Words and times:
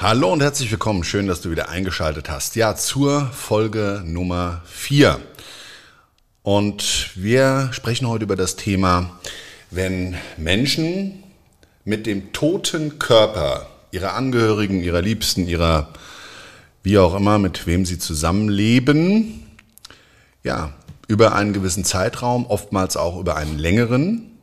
Hallo 0.00 0.32
und 0.32 0.40
herzlich 0.40 0.70
willkommen. 0.70 1.02
Schön, 1.02 1.26
dass 1.26 1.40
du 1.40 1.50
wieder 1.50 1.70
eingeschaltet 1.70 2.30
hast. 2.30 2.54
Ja, 2.54 2.76
zur 2.76 3.26
Folge 3.32 4.04
Nummer 4.06 4.62
4. 4.64 5.18
Und 6.44 7.10
wir 7.16 7.70
sprechen 7.72 8.06
heute 8.06 8.22
über 8.22 8.36
das 8.36 8.54
Thema, 8.54 9.18
wenn 9.72 10.16
Menschen 10.36 11.24
mit 11.84 12.06
dem 12.06 12.32
toten 12.32 13.00
Körper 13.00 13.66
ihrer 13.90 14.14
Angehörigen, 14.14 14.84
ihrer 14.84 15.02
Liebsten, 15.02 15.48
ihrer 15.48 15.92
wie 16.84 16.96
auch 16.96 17.16
immer, 17.16 17.40
mit 17.40 17.66
wem 17.66 17.84
sie 17.84 17.98
zusammenleben, 17.98 19.48
ja, 20.44 20.74
über 21.08 21.34
einen 21.34 21.52
gewissen 21.52 21.84
Zeitraum, 21.84 22.46
oftmals 22.46 22.96
auch 22.96 23.18
über 23.18 23.34
einen 23.34 23.58
längeren, 23.58 24.38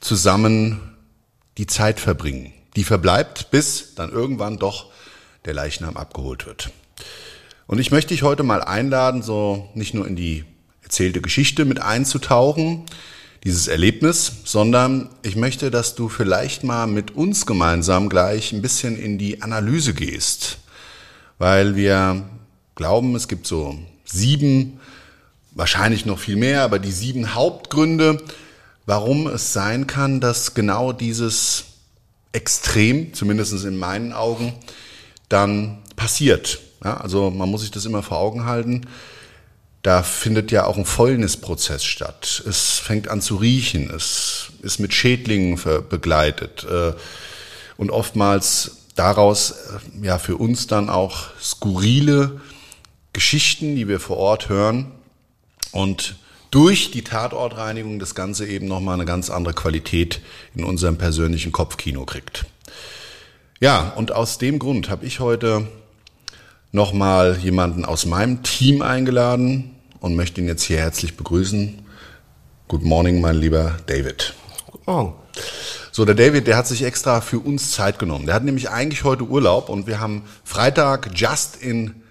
zusammen 0.00 0.80
die 1.58 1.66
Zeit 1.66 2.00
verbringen. 2.00 2.54
Die 2.76 2.84
verbleibt, 2.84 3.50
bis 3.50 3.94
dann 3.94 4.10
irgendwann 4.10 4.58
doch 4.58 4.86
der 5.44 5.54
Leichnam 5.54 5.96
abgeholt 5.96 6.46
wird. 6.46 6.70
Und 7.66 7.78
ich 7.78 7.90
möchte 7.90 8.14
dich 8.14 8.22
heute 8.22 8.42
mal 8.42 8.62
einladen, 8.62 9.22
so 9.22 9.68
nicht 9.74 9.94
nur 9.94 10.06
in 10.06 10.16
die 10.16 10.44
erzählte 10.82 11.20
Geschichte 11.20 11.64
mit 11.64 11.80
einzutauchen, 11.80 12.84
dieses 13.44 13.68
Erlebnis, 13.68 14.32
sondern 14.44 15.08
ich 15.22 15.36
möchte, 15.36 15.70
dass 15.70 15.94
du 15.94 16.08
vielleicht 16.08 16.64
mal 16.64 16.86
mit 16.86 17.12
uns 17.12 17.46
gemeinsam 17.46 18.08
gleich 18.08 18.52
ein 18.52 18.60
bisschen 18.60 18.98
in 18.98 19.18
die 19.18 19.40
Analyse 19.40 19.94
gehst, 19.94 20.58
weil 21.38 21.76
wir 21.76 22.28
glauben, 22.74 23.14
es 23.14 23.28
gibt 23.28 23.46
so 23.46 23.78
sieben, 24.04 24.80
wahrscheinlich 25.52 26.06
noch 26.06 26.18
viel 26.18 26.36
mehr, 26.36 26.62
aber 26.62 26.78
die 26.78 26.92
sieben 26.92 27.34
Hauptgründe, 27.34 28.22
warum 28.84 29.26
es 29.26 29.52
sein 29.52 29.86
kann, 29.86 30.20
dass 30.20 30.54
genau 30.54 30.92
dieses 30.92 31.64
Extrem, 32.32 33.12
zumindest 33.14 33.64
in 33.64 33.78
meinen 33.78 34.12
Augen, 34.12 34.54
dann 35.28 35.78
passiert. 35.96 36.60
Ja, 36.84 36.98
also 36.98 37.30
man 37.30 37.48
muss 37.50 37.62
sich 37.62 37.70
das 37.70 37.84
immer 37.84 38.02
vor 38.02 38.18
Augen 38.18 38.46
halten. 38.46 38.86
Da 39.82 40.02
findet 40.02 40.52
ja 40.52 40.66
auch 40.66 40.76
ein 40.76 40.84
Fäulnisprozess 40.84 41.84
statt. 41.84 42.42
Es 42.46 42.78
fängt 42.78 43.08
an 43.08 43.22
zu 43.22 43.36
riechen, 43.36 43.90
es 43.90 44.52
ist 44.62 44.78
mit 44.78 44.92
Schädlingen 44.92 45.58
begleitet 45.88 46.66
äh, 46.70 46.92
und 47.78 47.90
oftmals 47.90 48.76
daraus 48.94 49.52
äh, 49.52 50.06
ja 50.06 50.18
für 50.18 50.36
uns 50.36 50.66
dann 50.66 50.90
auch 50.90 51.28
skurrile 51.40 52.40
Geschichten, 53.14 53.74
die 53.74 53.88
wir 53.88 54.00
vor 54.00 54.18
Ort 54.18 54.48
hören 54.50 54.92
und 55.72 56.16
durch 56.50 56.90
die 56.90 57.02
Tatortreinigung 57.02 57.98
das 57.98 58.14
Ganze 58.14 58.46
eben 58.46 58.66
nochmal 58.66 58.94
eine 58.94 59.04
ganz 59.04 59.30
andere 59.30 59.54
Qualität 59.54 60.20
in 60.54 60.64
unserem 60.64 60.98
persönlichen 60.98 61.52
Kopfkino 61.52 62.04
kriegt. 62.04 62.46
Ja, 63.60 63.92
und 63.96 64.12
aus 64.12 64.38
dem 64.38 64.58
Grund 64.58 64.88
habe 64.88 65.06
ich 65.06 65.20
heute 65.20 65.68
nochmal 66.72 67.36
jemanden 67.38 67.84
aus 67.84 68.06
meinem 68.06 68.42
Team 68.42 68.82
eingeladen 68.82 69.76
und 70.00 70.16
möchte 70.16 70.40
ihn 70.40 70.46
jetzt 70.46 70.62
hier 70.62 70.78
herzlich 70.78 71.16
begrüßen. 71.16 71.78
Good 72.68 72.82
morning, 72.82 73.20
mein 73.20 73.36
lieber 73.36 73.76
David. 73.86 74.34
Guten 74.70 74.90
Morgen. 74.90 75.14
So, 75.92 76.04
der 76.04 76.14
David, 76.14 76.46
der 76.46 76.56
hat 76.56 76.66
sich 76.66 76.84
extra 76.84 77.20
für 77.20 77.40
uns 77.40 77.72
Zeit 77.72 77.98
genommen. 77.98 78.26
Der 78.26 78.34
hat 78.34 78.44
nämlich 78.44 78.70
eigentlich 78.70 79.04
heute 79.04 79.24
Urlaub 79.24 79.68
und 79.68 79.86
wir 79.86 80.00
haben 80.00 80.22
Freitag 80.44 81.10
just 81.14 81.56
in 81.56 82.02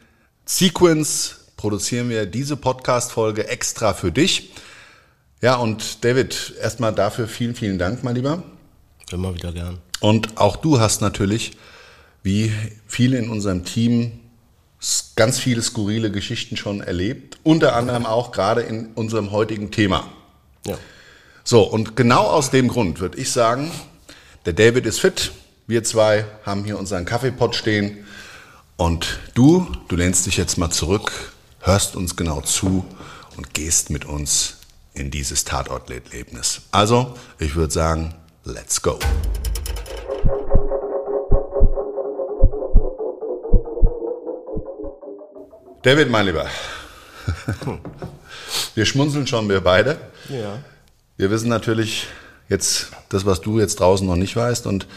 Sequence 0.46 1.39
produzieren 1.60 2.08
wir 2.08 2.26
diese 2.26 2.56
Podcast-Folge 2.56 3.50
extra 3.50 3.94
für 3.94 4.14
dich. 4.14 4.52
Ja, 5.42 5.58
und 5.58 6.06
David, 6.06 6.54
erstmal 6.62 6.96
dafür 6.96 7.28
vielen, 7.28 7.54
vielen 7.54 7.78
Dank, 7.78 8.02
mein 8.02 8.16
Lieber. 8.16 8.44
Immer 9.12 9.36
wieder 9.36 9.52
gern. 9.52 9.80
Und 10.00 10.38
auch 10.38 10.56
du 10.56 10.80
hast 10.80 11.02
natürlich, 11.02 11.58
wie 12.24 12.54
viele 12.88 13.18
in 13.18 13.30
unserem 13.30 13.66
Team, 13.66 14.22
ganz 15.18 15.38
viele 15.38 15.62
skurrile 15.62 16.12
Geschichten 16.12 16.56
schon 16.56 16.80
erlebt. 16.80 17.40
Unter 17.44 17.76
anderem 17.76 18.06
auch 18.06 18.32
gerade 18.32 18.62
in 18.62 18.94
unserem 18.94 19.32
heutigen 19.32 19.70
Thema. 19.70 20.08
Ja. 20.66 20.78
So, 21.44 21.64
und 21.64 21.98
genau 21.98 22.24
aus 22.24 22.52
dem 22.52 22.70
Grund 22.70 23.02
würde 23.02 23.18
ich 23.18 23.34
sagen, 23.34 23.70
der 24.46 24.54
David 24.54 24.86
ist 24.86 25.02
fit. 25.02 25.34
Wir 25.68 25.84
zwei 25.84 26.24
haben 26.46 26.64
hier 26.64 26.80
unseren 26.80 27.04
Kaffeepot 27.04 27.54
stehen. 27.54 28.06
Und 28.78 29.20
du, 29.34 29.68
du 29.90 29.98
lehnst 29.98 30.26
dich 30.26 30.38
jetzt 30.38 30.58
mal 30.58 30.70
zurück 30.70 31.34
hörst 31.62 31.96
uns 31.96 32.16
genau 32.16 32.42
zu 32.42 32.86
und 33.38 33.54
gehst 33.54 33.90
mit 33.90 34.06
uns 34.06 34.58
in 34.94 35.12
dieses 35.12 35.44
Tatorterlebnis. 35.46 36.62
Also, 36.72 37.16
ich 37.38 37.56
würde 37.56 37.74
sagen, 37.74 38.16
let's 38.44 38.82
go. 38.82 39.00
David, 45.82 46.10
mein 46.10 46.26
Lieber, 46.26 46.46
wir 48.76 48.86
schmunzeln 48.86 49.28
schon, 49.28 49.48
wir 49.48 49.62
beide. 49.62 49.98
Ja. 50.28 50.60
Wir 51.16 51.32
wissen 51.32 51.48
natürlich 51.48 52.08
jetzt 52.50 52.88
das, 53.10 53.26
was 53.26 53.40
du 53.40 53.60
jetzt 53.60 53.80
draußen 53.80 54.06
noch 54.06 54.18
nicht 54.18 54.36
weißt 54.36 54.68
und 54.68 54.88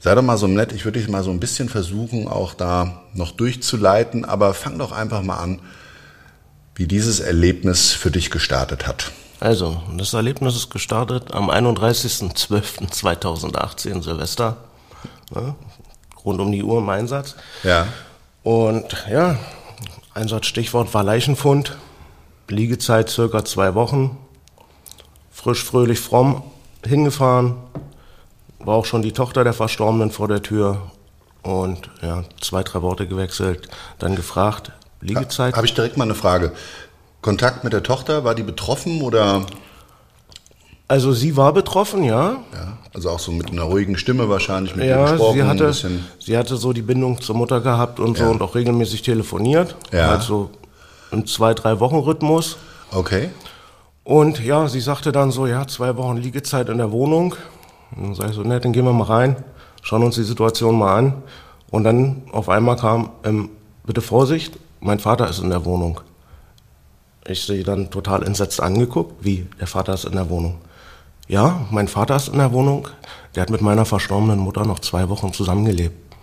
Sei 0.00 0.14
doch 0.14 0.22
mal 0.22 0.38
so 0.38 0.46
nett, 0.46 0.72
ich 0.72 0.84
würde 0.84 1.00
dich 1.00 1.08
mal 1.08 1.24
so 1.24 1.30
ein 1.30 1.40
bisschen 1.40 1.68
versuchen, 1.68 2.28
auch 2.28 2.54
da 2.54 3.02
noch 3.14 3.32
durchzuleiten, 3.32 4.24
aber 4.24 4.54
fang 4.54 4.78
doch 4.78 4.92
einfach 4.92 5.22
mal 5.22 5.38
an, 5.38 5.60
wie 6.76 6.86
dieses 6.86 7.18
Erlebnis 7.18 7.90
für 7.92 8.12
dich 8.12 8.30
gestartet 8.30 8.86
hat. 8.86 9.10
Also, 9.40 9.82
das 9.96 10.14
Erlebnis 10.14 10.54
ist 10.56 10.70
gestartet 10.70 11.34
am 11.34 11.50
31.12.2018, 11.50 14.02
Silvester. 14.02 14.58
Ne? 15.34 15.56
Rund 16.24 16.40
um 16.40 16.52
die 16.52 16.62
Uhr 16.62 16.78
im 16.78 16.88
Einsatz. 16.88 17.34
Ja. 17.64 17.88
Und 18.44 19.04
ja, 19.10 19.36
Einsatzstichwort 20.14 20.94
war 20.94 21.02
Leichenfund. 21.02 21.76
Liegezeit 22.48 23.10
circa 23.10 23.44
zwei 23.44 23.74
Wochen. 23.74 24.16
Frisch, 25.30 25.64
fröhlich, 25.64 25.98
fromm 26.00 26.44
hingefahren, 26.86 27.56
war 28.58 28.74
auch 28.74 28.84
schon 28.84 29.02
die 29.02 29.12
Tochter 29.12 29.44
der 29.44 29.52
Verstorbenen 29.52 30.10
vor 30.10 30.28
der 30.28 30.42
Tür 30.42 30.90
und 31.42 31.90
ja, 32.02 32.24
zwei, 32.40 32.62
drei 32.62 32.82
Worte 32.82 33.06
gewechselt, 33.06 33.68
dann 33.98 34.16
gefragt, 34.16 34.72
Liegezeit. 35.00 35.54
Habe 35.54 35.66
ich 35.66 35.74
direkt 35.74 35.96
mal 35.96 36.04
eine 36.04 36.14
Frage. 36.14 36.52
Kontakt 37.22 37.64
mit 37.64 37.72
der 37.72 37.82
Tochter, 37.82 38.24
war 38.24 38.34
die 38.34 38.42
betroffen 38.42 39.02
oder? 39.02 39.46
Also 40.88 41.12
sie 41.12 41.36
war 41.36 41.52
betroffen, 41.52 42.02
ja. 42.02 42.38
Ja, 42.52 42.78
also 42.94 43.10
auch 43.10 43.18
so 43.18 43.30
mit 43.30 43.50
einer 43.50 43.62
ruhigen 43.62 43.98
Stimme 43.98 44.28
wahrscheinlich 44.28 44.74
mit 44.74 44.86
ja, 44.86 45.04
ihr 45.04 45.12
gesprochen. 45.12 45.34
Sie 45.34 45.44
hatte, 45.44 45.72
sie 46.18 46.38
hatte 46.38 46.56
so 46.56 46.72
die 46.72 46.82
Bindung 46.82 47.20
zur 47.20 47.36
Mutter 47.36 47.60
gehabt 47.60 48.00
und 48.00 48.18
ja. 48.18 48.24
so 48.24 48.30
und 48.30 48.40
auch 48.40 48.54
regelmäßig 48.54 49.02
telefoniert. 49.02 49.76
Ja. 49.92 50.10
Also 50.10 50.50
im 51.10 51.26
zwei, 51.26 51.54
drei 51.54 51.78
Wochen 51.80 51.96
Rhythmus. 51.96 52.56
Okay. 52.90 53.30
Und 54.02 54.42
ja, 54.42 54.66
sie 54.68 54.80
sagte 54.80 55.12
dann 55.12 55.30
so, 55.30 55.46
ja, 55.46 55.66
zwei 55.66 55.96
Wochen 55.98 56.16
Liegezeit 56.16 56.70
in 56.70 56.78
der 56.78 56.90
Wohnung. 56.90 57.36
Und 57.94 58.04
dann 58.04 58.14
sage 58.14 58.30
ich 58.30 58.36
so, 58.36 58.42
ne, 58.42 58.60
dann 58.60 58.72
gehen 58.72 58.84
wir 58.84 58.92
mal 58.92 59.04
rein, 59.04 59.36
schauen 59.82 60.02
uns 60.02 60.16
die 60.16 60.22
Situation 60.22 60.78
mal 60.78 60.96
an. 60.96 61.22
Und 61.70 61.84
dann 61.84 62.22
auf 62.32 62.48
einmal 62.48 62.76
kam, 62.76 63.10
ähm, 63.24 63.50
bitte 63.84 64.00
Vorsicht, 64.00 64.58
mein 64.80 64.98
Vater 64.98 65.28
ist 65.28 65.40
in 65.40 65.50
der 65.50 65.64
Wohnung. 65.64 66.00
Ich 67.26 67.44
sehe 67.44 67.62
dann 67.62 67.90
total 67.90 68.22
entsetzt 68.22 68.60
angeguckt, 68.60 69.24
wie, 69.24 69.46
der 69.60 69.66
Vater 69.66 69.94
ist 69.94 70.04
in 70.04 70.12
der 70.12 70.30
Wohnung. 70.30 70.56
Ja, 71.26 71.66
mein 71.70 71.88
Vater 71.88 72.16
ist 72.16 72.28
in 72.28 72.38
der 72.38 72.52
Wohnung, 72.52 72.88
der 73.34 73.42
hat 73.42 73.50
mit 73.50 73.60
meiner 73.60 73.84
verstorbenen 73.84 74.38
Mutter 74.38 74.64
noch 74.64 74.78
zwei 74.78 75.10
Wochen 75.10 75.32
zusammengelebt. 75.32 76.14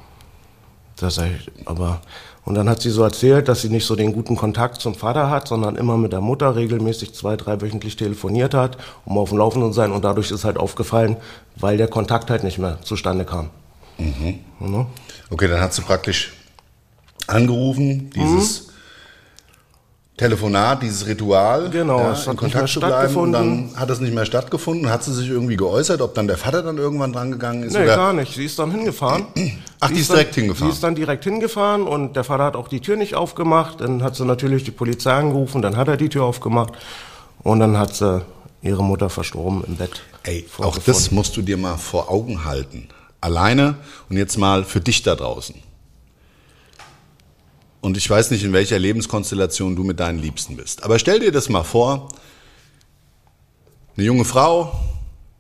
Das 0.96 1.16
sag 1.16 1.28
ich, 1.28 1.52
aber, 1.68 2.02
und 2.46 2.54
dann 2.54 2.70
hat 2.70 2.82
sie 2.82 2.92
so 2.92 3.02
erzählt, 3.02 3.48
dass 3.48 3.62
sie 3.62 3.70
nicht 3.70 3.86
so 3.86 3.96
den 3.96 4.14
guten 4.14 4.36
Kontakt 4.36 4.80
zum 4.80 4.94
Vater 4.94 5.32
hat, 5.32 5.48
sondern 5.48 5.76
immer 5.76 5.98
mit 5.98 6.14
der 6.14 6.22
Mutter 6.22 6.56
regelmäßig 6.56 7.14
zwei, 7.16 7.36
drei 7.36 7.60
wöchentlich 7.60 7.96
telefoniert 7.96 8.54
hat, 8.54 8.78
um 9.04 9.18
auf 9.18 9.30
dem 9.30 9.40
Laufenden 9.40 9.72
zu 9.72 9.76
sein. 9.76 9.92
Und 9.92 10.06
dadurch 10.06 10.30
ist 10.30 10.46
halt 10.46 10.58
aufgefallen, 10.58 11.18
weil 11.56 11.78
der 11.78 11.88
Kontakt 11.88 12.30
halt 12.30 12.44
nicht 12.44 12.60
mehr 12.60 12.78
zustande 12.84 13.26
kam. 13.26 13.50
Mhm. 13.98 14.40
Mhm. 14.60 14.86
Okay, 15.32 15.48
dann 15.48 15.60
hat 15.60 15.74
sie 15.74 15.82
praktisch 15.82 16.34
angerufen, 17.26 18.12
dieses 18.12 18.68
mhm. 18.68 18.72
Telefonat, 20.18 20.82
dieses 20.82 21.06
Ritual, 21.08 21.70
genau, 21.70 22.00
ja, 22.00 22.14
in 22.14 22.38
Kontakt 22.38 22.70
zu 22.70 22.80
bleiben. 22.80 23.34
Dann 23.34 23.72
hat 23.76 23.90
es 23.90 24.00
nicht 24.00 24.14
mehr 24.14 24.26
stattgefunden. 24.26 24.90
Hat 24.90 25.04
sie 25.04 25.14
sich 25.14 25.28
irgendwie 25.28 25.58
geäußert, 25.58 26.00
ob 26.00 26.16
dann 26.16 26.28
der 26.28 26.38
Vater 26.38 26.64
dann 26.64 26.78
irgendwann 26.78 27.12
drangegangen 27.12 27.64
ist? 27.64 27.74
Nee, 27.74 27.84
oder? 27.84 27.96
gar 27.98 28.14
nicht. 28.14 28.34
Sie 28.34 28.46
ist 28.46 28.58
dann 28.58 28.72
hingefahren. 28.72 29.26
Ach, 29.82 29.90
die 29.90 30.00
ist 30.00 30.10
direkt 30.10 30.38
dann, 30.38 30.44
hingefahren? 30.44 30.72
Sie 30.72 30.76
ist 30.76 30.84
dann 30.84 30.96
direkt 30.96 31.26
hingefahren 31.26 31.84
und 31.84 32.16
der 32.16 32.24
Vater 32.24 32.46
hat 32.46 32.56
auch 32.56 32.70
die 32.70 32.80
Tür 32.80 32.96
nicht 32.96 33.16
aufgemacht. 33.16 33.82
Dann 33.82 34.04
hat 34.04 34.16
sie 34.16 34.24
natürlich 34.24 34.64
die 34.64 34.72
Polizei 34.72 35.12
angerufen, 35.12 35.62
dann 35.62 35.76
hat 35.76 35.90
er 35.90 35.98
die 35.98 36.08
Tür 36.08 36.24
aufgemacht 36.24 36.74
und 37.44 37.60
dann 37.60 37.78
hat 37.78 37.94
sie 37.94 38.22
ihre 38.62 38.84
Mutter 38.86 39.10
verstorben 39.10 39.66
im 39.68 39.76
Bett. 39.76 40.02
Ey, 40.24 40.48
auch 40.60 40.78
das 40.78 41.12
musst 41.12 41.36
du 41.36 41.42
dir 41.42 41.58
mal 41.58 41.76
vor 41.76 42.10
Augen 42.10 42.46
halten. 42.46 42.88
Alleine 43.20 43.76
und 44.10 44.16
jetzt 44.16 44.38
mal 44.38 44.64
für 44.64 44.80
dich 44.80 45.04
da 45.04 45.16
draußen. 45.16 45.56
Und 47.86 47.98
ich 47.98 48.10
weiß 48.10 48.32
nicht, 48.32 48.44
in 48.44 48.52
welcher 48.52 48.80
Lebenskonstellation 48.80 49.76
du 49.76 49.84
mit 49.84 50.00
deinen 50.00 50.18
Liebsten 50.18 50.56
bist. 50.56 50.82
Aber 50.82 50.98
stell 50.98 51.20
dir 51.20 51.32
das 51.32 51.50
mal 51.50 51.62
vor, 51.62 52.10
eine 53.96 54.08
junge 54.08 54.26
Frau, 54.26 54.76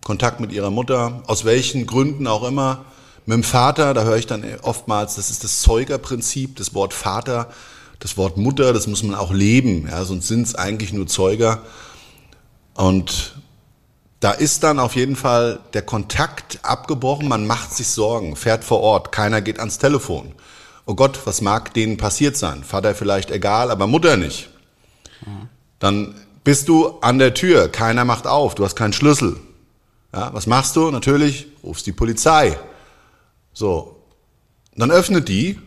Kontakt 0.04 0.40
mit 0.40 0.52
ihrer 0.52 0.70
Mutter, 0.70 1.24
aus 1.26 1.44
welchen 1.44 1.88
Gründen 1.88 2.28
auch 2.28 2.48
immer, 2.48 2.86
mit 3.26 3.34
dem 3.34 3.44
Vater, 3.44 3.96
da 3.96 4.04
höre 4.04 4.18
ich 4.18 4.28
dann 4.28 4.46
oftmals, 4.62 5.16
das 5.16 5.32
ist 5.32 5.44
das 5.44 5.62
Zeugerprinzip, 5.62 6.56
das 6.56 6.76
Wort 6.76 6.94
Vater, 6.94 7.50
das 7.98 8.16
Wort 8.16 8.38
Mutter, 8.38 8.74
das 8.74 8.86
muss 8.86 9.02
man 9.02 9.16
auch 9.16 9.34
leben, 9.34 9.88
ja, 9.90 10.06
sonst 10.06 10.28
sind 10.28 10.46
es 10.46 10.54
eigentlich 10.54 10.94
nur 10.94 11.08
Zeuger. 11.08 11.64
Und 12.76 13.42
da 14.20 14.30
ist 14.30 14.62
dann 14.64 14.78
auf 14.78 14.96
jeden 14.96 15.16
Fall 15.16 15.62
der 15.74 15.82
Kontakt 15.82 16.60
abgebrochen, 16.62 17.28
man 17.28 17.48
macht 17.48 17.74
sich 17.74 17.88
Sorgen, 17.88 18.36
fährt 18.36 18.64
vor 18.64 18.82
Ort, 18.82 19.12
keiner 19.12 19.42
geht 19.42 19.58
ans 19.58 19.80
Telefon 19.80 20.32
oh 20.86 20.96
Gott, 20.96 21.20
was 21.26 21.42
mag 21.42 21.74
denen 21.74 21.98
passiert 21.98 22.38
sein? 22.38 22.64
Vater 22.64 22.96
vielleicht 22.96 23.32
egal, 23.32 23.72
aber 23.72 23.88
Mutter 23.88 24.18
nicht. 24.18 24.50
Dann 25.80 26.16
bist 26.44 26.70
du 26.70 27.00
an 27.02 27.20
der 27.20 27.34
Tür, 27.34 27.70
keiner 27.70 28.06
macht 28.06 28.28
auf, 28.28 28.56
du 28.56 28.64
hast 28.64 28.76
keinen 28.76 28.94
Schlüssel. 28.94 29.38
Ja, 30.14 30.34
was 30.34 30.48
machst 30.48 30.76
du? 30.76 30.92
Natürlich 30.92 31.48
rufst 31.64 31.88
die 31.88 31.92
Polizei. 31.92 32.58
So, 33.54 34.00
dann 34.76 34.92
öffnet 34.92 35.28
die 35.28 35.60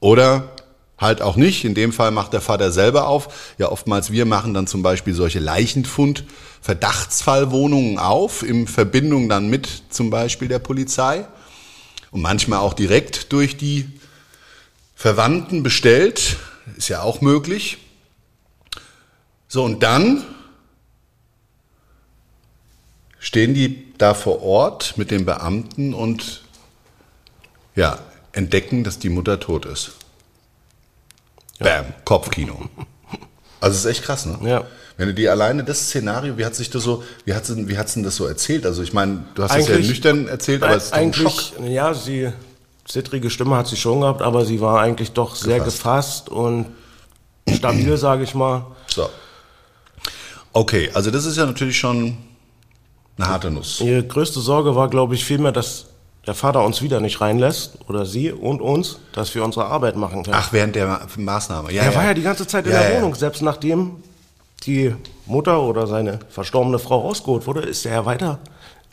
oder 0.00 0.50
halt 0.98 1.22
auch 1.22 1.36
nicht. 1.36 1.64
In 1.64 1.74
dem 1.74 1.92
Fall 1.92 2.10
macht 2.10 2.32
der 2.32 2.40
Vater 2.40 2.70
selber 2.70 3.06
auf. 3.06 3.54
Ja, 3.58 3.70
oftmals 3.70 4.10
wir 4.10 4.26
machen 4.26 4.54
dann 4.54 4.66
zum 4.66 4.82
Beispiel 4.82 5.14
solche 5.14 5.38
Leichenfund, 5.38 6.24
Verdachtsfallwohnungen 6.60 7.98
auf, 7.98 8.42
in 8.42 8.66
Verbindung 8.66 9.28
dann 9.28 9.48
mit 9.48 9.84
zum 9.90 10.10
Beispiel 10.10 10.48
der 10.48 10.58
Polizei 10.58 11.26
und 12.10 12.20
manchmal 12.22 12.60
auch 12.60 12.74
direkt 12.74 13.32
durch 13.32 13.56
die 13.56 13.88
Verwandten 15.04 15.62
bestellt, 15.62 16.38
ist 16.78 16.88
ja 16.88 17.02
auch 17.02 17.20
möglich. 17.20 17.76
So, 19.48 19.62
und 19.62 19.82
dann 19.82 20.24
stehen 23.18 23.52
die 23.52 23.92
da 23.98 24.14
vor 24.14 24.42
Ort 24.42 24.96
mit 24.96 25.10
den 25.10 25.26
Beamten 25.26 25.92
und 25.92 26.42
ja, 27.76 27.98
entdecken, 28.32 28.82
dass 28.82 28.98
die 28.98 29.10
Mutter 29.10 29.38
tot 29.38 29.66
ist. 29.66 29.90
Ja. 31.58 31.82
Bam, 31.82 31.92
Kopfkino. 32.06 32.70
Also 33.60 33.74
es 33.74 33.84
ist 33.84 33.90
echt 33.90 34.04
krass, 34.04 34.24
ne? 34.24 34.38
Ja. 34.42 34.66
Wenn 34.96 35.08
du 35.08 35.12
dir 35.12 35.32
alleine 35.32 35.64
das 35.64 35.80
Szenario, 35.80 36.38
wie 36.38 36.46
hat 36.46 36.54
sich 36.54 36.70
das 36.70 36.82
so, 36.82 37.04
wie 37.26 37.34
hat 37.34 37.44
sie, 37.44 37.68
wie 37.68 37.76
hat 37.76 37.90
sie 37.90 37.96
denn 37.96 38.04
das 38.04 38.16
so 38.16 38.24
erzählt? 38.24 38.64
Also 38.64 38.82
ich 38.82 38.94
meine, 38.94 39.26
du 39.34 39.42
hast 39.42 39.54
es 39.54 39.68
ja 39.68 39.76
nüchtern 39.76 40.28
erzählt, 40.28 40.62
aber 40.62 40.76
es 40.76 40.84
ist 40.84 40.92
doch 40.92 40.98
ein 40.98 41.12
Schock. 41.12 41.60
Ja, 41.60 41.92
sie 41.92 42.32
zittrige 42.84 43.30
Stimme 43.30 43.56
hat 43.56 43.66
sie 43.66 43.76
schon 43.76 44.00
gehabt, 44.00 44.22
aber 44.22 44.44
sie 44.44 44.60
war 44.60 44.80
eigentlich 44.80 45.12
doch 45.12 45.34
sehr 45.34 45.58
gefasst, 45.58 46.26
gefasst 46.26 46.28
und 46.28 46.66
stabil, 47.52 47.96
sage 47.96 48.24
ich 48.24 48.34
mal. 48.34 48.66
So. 48.86 49.08
Okay, 50.52 50.90
also 50.94 51.10
das 51.10 51.24
ist 51.24 51.36
ja 51.36 51.46
natürlich 51.46 51.78
schon 51.78 52.16
eine 53.16 53.28
harte 53.28 53.50
Nuss. 53.50 53.80
Ihre 53.80 54.04
größte 54.04 54.40
Sorge 54.40 54.74
war, 54.76 54.88
glaube 54.88 55.14
ich, 55.14 55.24
vielmehr, 55.24 55.52
dass 55.52 55.86
der 56.26 56.34
Vater 56.34 56.64
uns 56.64 56.80
wieder 56.80 57.00
nicht 57.00 57.20
reinlässt, 57.20 57.78
oder 57.88 58.06
sie 58.06 58.32
und 58.32 58.62
uns, 58.62 58.98
dass 59.12 59.34
wir 59.34 59.44
unsere 59.44 59.66
Arbeit 59.66 59.96
machen 59.96 60.22
können. 60.22 60.36
Ach, 60.38 60.52
während 60.52 60.74
der 60.74 61.06
Maßnahme. 61.16 61.72
Ja, 61.72 61.82
er 61.82 61.90
ja. 61.90 61.96
war 61.96 62.04
ja 62.04 62.14
die 62.14 62.22
ganze 62.22 62.46
Zeit 62.46 62.66
in 62.66 62.72
ja, 62.72 62.80
der 62.80 62.92
ja. 62.92 62.96
Wohnung. 62.96 63.14
Selbst 63.14 63.42
nachdem 63.42 63.96
die 64.64 64.94
Mutter 65.26 65.60
oder 65.60 65.86
seine 65.86 66.20
verstorbene 66.30 66.78
Frau 66.78 67.00
rausgeholt 67.00 67.46
wurde, 67.46 67.60
ist 67.60 67.84
er 67.84 67.92
ja 67.92 68.06
weiter 68.06 68.38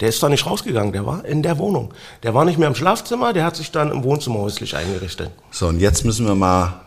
der 0.01 0.09
ist 0.09 0.21
da 0.21 0.29
nicht 0.29 0.45
rausgegangen, 0.45 0.91
der 0.91 1.05
war 1.05 1.23
in 1.25 1.43
der 1.43 1.59
Wohnung. 1.59 1.93
Der 2.23 2.33
war 2.33 2.43
nicht 2.43 2.57
mehr 2.57 2.67
im 2.67 2.75
Schlafzimmer, 2.75 3.33
der 3.33 3.45
hat 3.45 3.55
sich 3.55 3.71
dann 3.71 3.91
im 3.91 4.03
Wohnzimmer 4.03 4.39
häuslich 4.39 4.75
eingerichtet. 4.75 5.31
So, 5.51 5.67
und 5.67 5.79
jetzt 5.79 6.03
müssen 6.03 6.25
wir 6.25 6.35
mal 6.35 6.81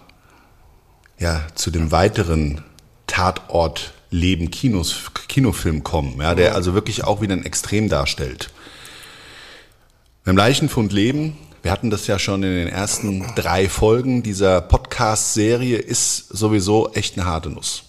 ja, 1.19 1.43
zu 1.55 1.71
dem 1.71 1.93
weiteren 1.93 2.65
Tatort 3.07 3.93
Leben 4.11 4.51
Kinos, 4.51 4.97
Kinofilm 5.29 5.85
kommen, 5.85 6.21
ja, 6.21 6.35
der 6.35 6.55
also 6.55 6.75
wirklich 6.75 7.05
auch 7.05 7.21
wieder 7.21 7.35
ein 7.35 7.45
Extrem 7.45 7.89
darstellt. 7.89 8.51
Beim 10.25 10.37
Leichenfund 10.37 10.93
Leben, 10.93 11.37
wir 11.63 11.71
hatten 11.71 11.91
das 11.91 12.07
ja 12.07 12.19
schon 12.19 12.43
in 12.43 12.55
den 12.55 12.69
ersten 12.69 13.25
drei 13.37 13.69
Folgen 13.69 14.23
dieser 14.23 14.61
Podcast-Serie, 14.61 15.79
ist 15.79 16.29
sowieso 16.29 16.93
echt 16.95 17.17
eine 17.17 17.27
harte 17.27 17.51
Nuss. 17.51 17.85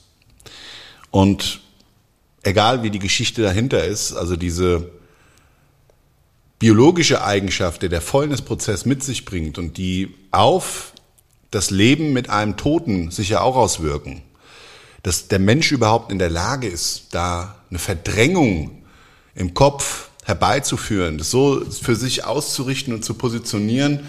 Und 1.11 1.61
egal 2.43 2.83
wie 2.83 2.91
die 2.91 2.99
Geschichte 2.99 3.41
dahinter 3.41 3.83
ist, 3.83 4.13
also 4.13 4.35
diese 4.35 4.91
biologische 6.59 7.23
Eigenschaft, 7.23 7.81
der 7.81 7.89
der 7.89 8.01
Fäulnisprozess 8.01 8.85
mit 8.85 9.03
sich 9.03 9.25
bringt 9.25 9.57
und 9.57 9.77
die 9.77 10.13
auf 10.31 10.93
das 11.51 11.69
Leben 11.69 12.13
mit 12.13 12.29
einem 12.29 12.57
Toten 12.57 13.11
sich 13.11 13.29
ja 13.29 13.41
auch 13.41 13.55
auswirken, 13.55 14.21
dass 15.03 15.27
der 15.27 15.39
Mensch 15.39 15.71
überhaupt 15.71 16.11
in 16.11 16.19
der 16.19 16.29
Lage 16.29 16.67
ist, 16.67 17.07
da 17.11 17.55
eine 17.69 17.79
Verdrängung 17.79 18.83
im 19.35 19.53
Kopf 19.53 20.09
herbeizuführen, 20.23 21.17
das 21.17 21.29
so 21.29 21.63
für 21.69 21.95
sich 21.95 22.25
auszurichten 22.25 22.93
und 22.93 23.05
zu 23.05 23.13
positionieren, 23.13 24.07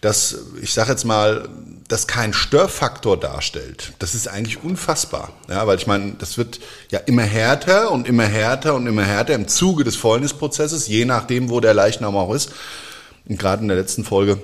dass, 0.00 0.38
ich 0.60 0.74
sage 0.74 0.90
jetzt 0.90 1.04
mal, 1.04 1.48
das 1.88 2.06
kein 2.06 2.32
Störfaktor 2.32 3.18
darstellt, 3.18 3.92
das 3.98 4.14
ist 4.14 4.28
eigentlich 4.28 4.62
unfassbar. 4.62 5.32
Ja, 5.48 5.66
weil 5.66 5.76
ich 5.76 5.86
meine, 5.86 6.12
das 6.18 6.38
wird 6.38 6.60
ja 6.90 6.98
immer 7.00 7.22
härter 7.22 7.90
und 7.90 8.08
immer 8.08 8.24
härter 8.24 8.74
und 8.74 8.86
immer 8.86 9.04
härter 9.04 9.34
im 9.34 9.48
Zuge 9.48 9.84
des 9.84 9.96
Fäulnisprozesses, 9.96 10.88
je 10.88 11.04
nachdem, 11.04 11.50
wo 11.50 11.60
der 11.60 11.74
Leichnam 11.74 12.16
auch 12.16 12.32
ist. 12.34 12.52
Und 13.26 13.38
gerade 13.38 13.62
in 13.62 13.68
der 13.68 13.76
letzten 13.76 14.04
Folge 14.04 14.42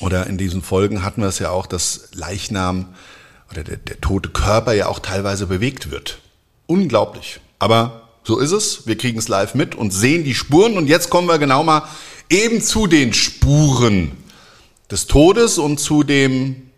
oder 0.00 0.26
in 0.26 0.38
diesen 0.38 0.62
Folgen 0.62 1.04
hatten 1.04 1.22
wir 1.22 1.28
es 1.28 1.38
ja 1.38 1.50
auch, 1.50 1.66
dass 1.66 2.08
Leichnam 2.12 2.94
oder 3.50 3.64
der, 3.64 3.76
der 3.76 4.00
tote 4.00 4.28
Körper 4.30 4.72
ja 4.72 4.86
auch 4.86 5.00
teilweise 5.00 5.46
bewegt 5.46 5.90
wird. 5.90 6.18
Unglaublich. 6.66 7.40
Aber 7.58 8.08
so 8.24 8.38
ist 8.38 8.52
es. 8.52 8.86
Wir 8.86 8.96
kriegen 8.96 9.18
es 9.18 9.28
live 9.28 9.54
mit 9.54 9.74
und 9.74 9.92
sehen 9.92 10.24
die 10.24 10.34
Spuren. 10.34 10.76
Und 10.78 10.86
jetzt 10.86 11.10
kommen 11.10 11.28
wir 11.28 11.38
genau 11.38 11.62
mal 11.62 11.82
eben 12.30 12.60
zu 12.62 12.86
den 12.86 13.12
Spuren 13.12 14.12
des 14.90 15.06
Todes 15.06 15.58
und 15.58 15.78
zu 15.78 16.02
dem 16.02 16.70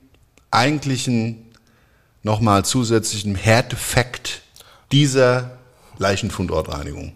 eigentlichen 0.51 1.53
nochmal 2.23 2.65
zusätzlichen 2.65 3.35
Herdeffekt 3.35 4.43
dieser 4.93 5.59
Leichenfundortreinigung. 5.99 7.13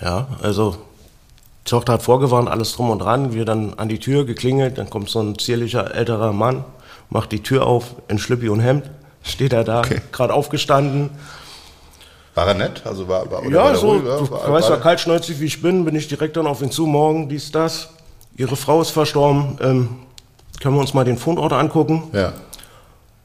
Ja, 0.00 0.28
also 0.42 0.76
die 1.64 1.70
Tochter 1.70 1.94
hat 1.94 2.02
vorgewarnt, 2.02 2.48
alles 2.48 2.72
drum 2.72 2.90
und 2.90 3.00
dran. 3.00 3.32
Wir 3.32 3.44
dann 3.44 3.74
an 3.74 3.88
die 3.88 3.98
Tür 3.98 4.24
geklingelt, 4.24 4.78
dann 4.78 4.90
kommt 4.90 5.08
so 5.08 5.20
ein 5.20 5.38
zierlicher 5.38 5.94
älterer 5.94 6.32
Mann, 6.32 6.64
macht 7.10 7.32
die 7.32 7.42
Tür 7.42 7.66
auf 7.66 7.94
in 8.08 8.18
Schlüppi 8.18 8.48
und 8.48 8.60
Hemd, 8.60 8.90
steht 9.22 9.52
er 9.52 9.64
da, 9.64 9.80
okay. 9.80 10.00
gerade 10.12 10.34
aufgestanden. 10.34 11.10
War 12.34 12.48
er 12.48 12.54
nett? 12.54 12.82
Also 12.84 13.08
war, 13.08 13.30
war, 13.30 13.44
ja, 13.48 13.74
so, 13.74 13.92
ruhig, 13.92 14.02
du 14.02 14.30
war, 14.30 14.52
weißt 14.52 14.68
ja, 14.68 14.76
kaltschnäuzig 14.76 15.40
wie 15.40 15.46
ich 15.46 15.62
bin, 15.62 15.84
bin 15.86 15.96
ich 15.96 16.06
direkt 16.06 16.36
dann 16.36 16.46
auf 16.46 16.60
ihn 16.60 16.70
zu, 16.70 16.86
morgen, 16.86 17.28
dies, 17.28 17.50
das. 17.50 17.88
Ihre 18.36 18.56
Frau 18.56 18.82
ist 18.82 18.90
verstorben, 18.90 19.58
ähm, 19.62 19.88
können 20.60 20.74
wir 20.74 20.80
uns 20.80 20.94
mal 20.94 21.04
den 21.04 21.18
Fundort 21.18 21.52
angucken? 21.52 22.04
Ja. 22.12 22.32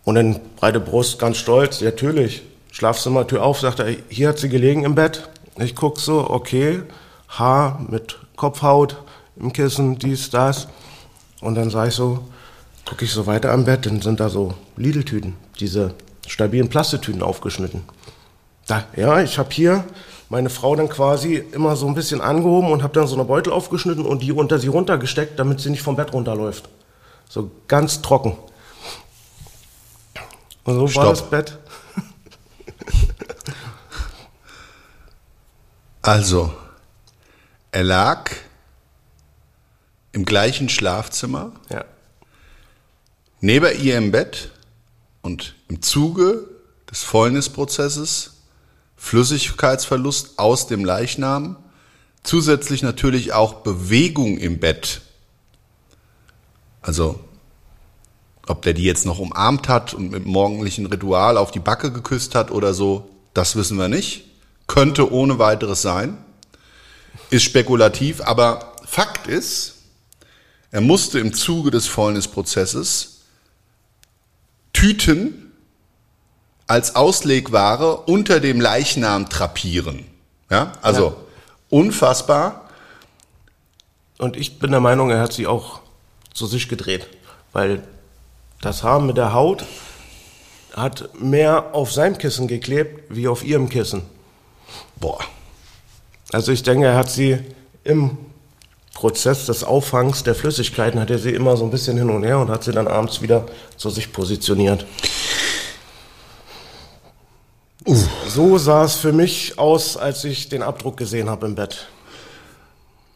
Und 0.04 0.16
dann 0.16 0.40
breite 0.56 0.80
Brust, 0.80 1.20
ganz 1.20 1.38
stolz, 1.38 1.82
natürlich. 1.82 2.44
Schlafzimmertür 2.72 3.44
auf, 3.44 3.60
sagt 3.60 3.80
er, 3.80 3.96
hier 4.10 4.30
hat 4.30 4.40
sie 4.40 4.50
gelegen 4.50 4.84
im 4.84 4.96
Bett. 4.96 5.30
Ich 5.58 5.76
guck 5.76 6.00
so, 6.00 6.30
okay, 6.30 6.82
Haar 7.28 7.86
mit 7.90 8.18
Kopfhaut 8.36 8.98
im 9.36 9.54
Kissen, 9.54 10.00
dies, 10.00 10.30
das. 10.30 10.68
Und 11.42 11.56
dann 11.56 11.70
sah 11.70 11.88
ich 11.88 11.94
so, 11.94 12.20
gucke 12.86 13.06
ich 13.06 13.12
so 13.12 13.28
weiter 13.28 13.52
am 13.52 13.66
Bett, 13.66 13.86
dann 13.86 14.02
sind 14.02 14.20
da 14.20 14.30
so 14.30 14.54
Lidl-Tüten, 14.78 15.36
diese 15.60 15.94
stabilen 16.28 16.70
Plastetüten 16.70 17.22
aufgeschnitten. 17.22 17.84
Da, 18.68 18.86
ja, 18.96 19.22
ich 19.22 19.38
habe 19.38 19.50
hier 19.52 19.84
meine 20.30 20.50
Frau 20.50 20.76
dann 20.76 20.88
quasi 20.88 21.36
immer 21.52 21.76
so 21.76 21.88
ein 21.88 21.96
bisschen 21.96 22.22
angehoben 22.22 22.72
und 22.72 22.84
habe 22.84 22.94
dann 22.94 23.08
so 23.08 23.16
eine 23.16 23.26
Beutel 23.26 23.52
aufgeschnitten 23.52 24.06
und 24.06 24.22
die 24.22 24.32
unter 24.32 24.60
sie 24.60 24.70
runtergesteckt, 24.70 25.38
damit 25.38 25.60
sie 25.60 25.70
nicht 25.70 25.82
vom 25.82 25.96
Bett 25.98 26.14
runterläuft. 26.14 26.70
So 27.34 27.50
ganz 27.70 28.02
trocken. 28.02 28.36
Und 30.66 30.76
so 30.76 30.86
Stopp. 30.90 31.04
war 31.06 31.10
das 31.12 31.30
Bett. 31.30 31.58
Also, 36.04 36.52
er 37.72 37.84
lag 37.84 38.32
im 40.14 40.26
gleichen 40.26 40.68
Schlafzimmer, 40.68 41.52
Ja. 41.70 41.86
neben 43.40 43.80
ihr 43.80 44.00
im 44.00 44.12
Bett 44.12 44.50
und 45.22 45.54
im 45.70 45.84
Zuge 45.84 46.48
des 46.90 47.04
Fäulnisprozesses 47.04 48.32
Flüssigkeitsverlust 48.98 50.40
aus 50.40 50.66
dem 50.66 50.84
Leichnam, 50.84 51.58
zusätzlich 52.24 52.82
natürlich 52.82 53.34
auch 53.34 53.62
Bewegung 53.62 54.40
im 54.40 54.60
Bett. 54.60 55.02
Also, 56.82 57.20
ob 58.48 58.62
der 58.64 58.74
die 58.74 58.84
jetzt 58.84 59.06
noch 59.06 59.20
umarmt 59.20 59.68
hat 59.70 59.94
und 59.94 60.12
mit 60.12 60.26
morgendlichen 60.26 60.86
Ritual 60.88 61.38
auf 61.38 61.52
die 61.52 61.60
Backe 61.60 61.92
geküsst 61.92 62.36
hat 62.36 62.52
oder 62.52 62.74
so, 62.74 63.10
das 63.34 63.56
wissen 63.56 63.78
wir 63.78 63.88
nicht. 63.88 64.26
Könnte 64.68 65.12
ohne 65.12 65.38
weiteres 65.40 65.82
sein. 65.82 66.18
Ist 67.30 67.44
spekulativ, 67.44 68.22
aber 68.22 68.74
Fakt 68.86 69.28
ist, 69.28 69.76
er 70.72 70.82
musste 70.82 71.20
im 71.20 71.34
Zuge 71.34 71.72
des 71.72 71.88
Fäulnisprozesses 71.88 73.20
Tüten 74.74 75.52
als 76.68 76.96
Auslegware 76.96 77.98
unter 77.98 78.40
dem 78.40 78.62
Leichnam 78.62 79.30
trapieren. 79.30 80.06
Ja, 80.50 80.74
also 80.82 81.08
Ja. 81.08 81.14
unfassbar. 81.70 82.70
Und 84.18 84.38
ich 84.38 84.60
bin 84.60 84.72
der 84.72 84.80
Meinung, 84.80 85.10
er 85.10 85.20
hat 85.20 85.34
sie 85.34 85.48
auch 85.48 85.82
zu 86.34 86.46
sich 86.46 86.70
gedreht, 86.70 87.08
weil 87.54 87.84
das 88.62 88.84
Haar 88.84 89.00
mit 89.00 89.18
der 89.18 89.34
Haut 89.34 89.66
hat 90.74 91.10
mehr 91.20 91.74
auf 91.74 91.92
seinem 91.92 92.18
Kissen 92.18 92.48
geklebt 92.48 93.04
wie 93.10 93.28
auf 93.28 93.44
ihrem 93.44 93.70
Kissen. 93.70 94.04
Boah. 94.96 95.20
Also 96.32 96.52
ich 96.52 96.64
denke, 96.64 96.86
er 96.86 96.96
hat 96.96 97.10
sie 97.10 97.40
im 97.84 98.18
Prozess 98.94 99.48
des 99.48 99.64
Auffangs 99.64 100.24
der 100.24 100.36
Flüssigkeiten, 100.36 101.00
hat 101.00 101.10
er 101.10 101.20
sie 101.20 101.32
immer 101.32 101.58
so 101.58 101.66
ein 101.66 101.72
bisschen 101.72 101.98
hin 101.98 102.10
und 102.10 102.24
her 102.24 102.40
und 102.40 102.50
hat 102.50 102.64
sie 102.64 102.72
dann 102.72 102.88
abends 102.88 103.22
wieder 103.22 103.46
zu 103.76 103.90
sich 103.90 104.14
positioniert. 104.14 104.86
So 108.28 108.58
sah 108.58 108.84
es 108.84 108.96
für 108.96 109.12
mich 109.12 109.58
aus, 109.58 109.98
als 109.98 110.24
ich 110.24 110.50
den 110.50 110.62
Abdruck 110.62 110.98
gesehen 110.98 111.30
habe 111.30 111.48
im 111.48 111.56
Bett. 111.56 111.88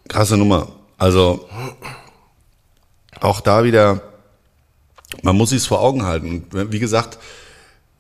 Krasse 0.08 0.38
Nummer. 0.38 0.68
Also 0.98 1.48
auch 3.22 3.42
da 3.42 3.64
wieder, 3.64 4.02
man 5.22 5.36
muss 5.36 5.50
sich 5.50 5.60
es 5.60 5.68
vor 5.68 5.82
Augen 5.82 6.04
halten. 6.04 6.48
Und 6.52 6.72
wie 6.72 6.80
gesagt, 6.80 7.18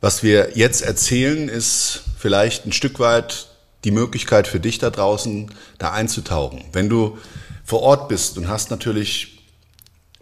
was 0.01 0.23
wir 0.23 0.51
jetzt 0.55 0.81
erzählen, 0.81 1.49
ist 1.49 2.03
vielleicht 2.17 2.65
ein 2.65 2.71
Stück 2.71 2.99
weit 2.99 3.47
die 3.83 3.91
Möglichkeit 3.91 4.47
für 4.47 4.59
dich 4.59 4.79
da 4.79 4.89
draußen, 4.89 5.51
da 5.77 5.91
einzutauchen. 5.91 6.65
Wenn 6.73 6.89
du 6.89 7.17
vor 7.63 7.81
Ort 7.81 8.09
bist 8.09 8.37
und 8.37 8.47
hast 8.47 8.71
natürlich 8.71 9.35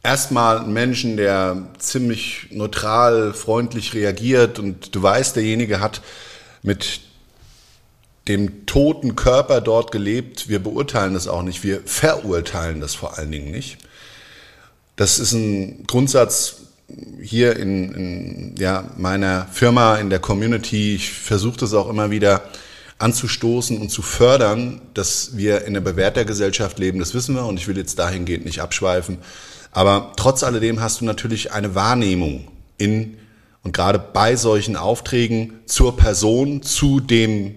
erstmal 0.03 0.59
einen 0.59 0.73
Menschen, 0.73 1.17
der 1.17 1.69
ziemlich 1.79 2.47
neutral, 2.51 3.33
freundlich 3.33 3.93
reagiert 3.93 4.59
und 4.59 4.93
du 4.93 5.01
weißt, 5.01 5.35
derjenige 5.35 5.79
hat 5.79 6.01
mit 6.62 7.01
dem 8.27 8.65
toten 8.65 9.15
Körper 9.15 9.59
dort 9.62 9.91
gelebt. 9.91 10.47
Wir 10.47 10.59
beurteilen 10.59 11.13
das 11.13 11.27
auch 11.27 11.41
nicht, 11.41 11.63
wir 11.63 11.81
verurteilen 11.85 12.79
das 12.79 12.95
vor 12.95 13.17
allen 13.17 13.31
Dingen 13.31 13.51
nicht. 13.51 13.77
Das 14.95 15.19
ist 15.19 15.33
ein 15.33 15.85
Grundsatz 15.88 16.57
hier 17.21 17.55
in, 17.55 17.93
in 17.93 18.55
ja, 18.57 18.91
meiner 18.97 19.47
Firma, 19.51 19.97
in 19.97 20.09
der 20.09 20.19
Community. 20.19 20.95
Ich 20.95 21.12
versuche 21.12 21.57
das 21.57 21.73
auch 21.73 21.89
immer 21.89 22.12
wieder 22.12 22.43
anzustoßen 23.00 23.79
und 23.79 23.89
zu 23.89 24.01
fördern, 24.01 24.81
dass 24.93 25.35
wir 25.35 25.62
in 25.62 25.69
einer 25.69 25.81
Bewertergesellschaft 25.81 26.79
leben. 26.79 27.00
Das 27.00 27.13
wissen 27.13 27.35
wir 27.35 27.45
und 27.45 27.59
ich 27.59 27.67
will 27.67 27.77
jetzt 27.77 28.00
dahingehend 28.00 28.45
nicht 28.45 28.62
abschweifen. 28.62 29.17
Aber 29.71 30.13
trotz 30.15 30.43
alledem 30.43 30.81
hast 30.81 31.01
du 31.01 31.05
natürlich 31.05 31.51
eine 31.51 31.75
Wahrnehmung 31.75 32.47
in 32.77 33.17
und 33.63 33.73
gerade 33.73 33.97
bei 34.00 34.35
solchen 34.35 34.75
Aufträgen 34.75 35.59
zur 35.65 35.97
Person, 35.97 36.62
zu 36.62 37.00
dem 37.00 37.55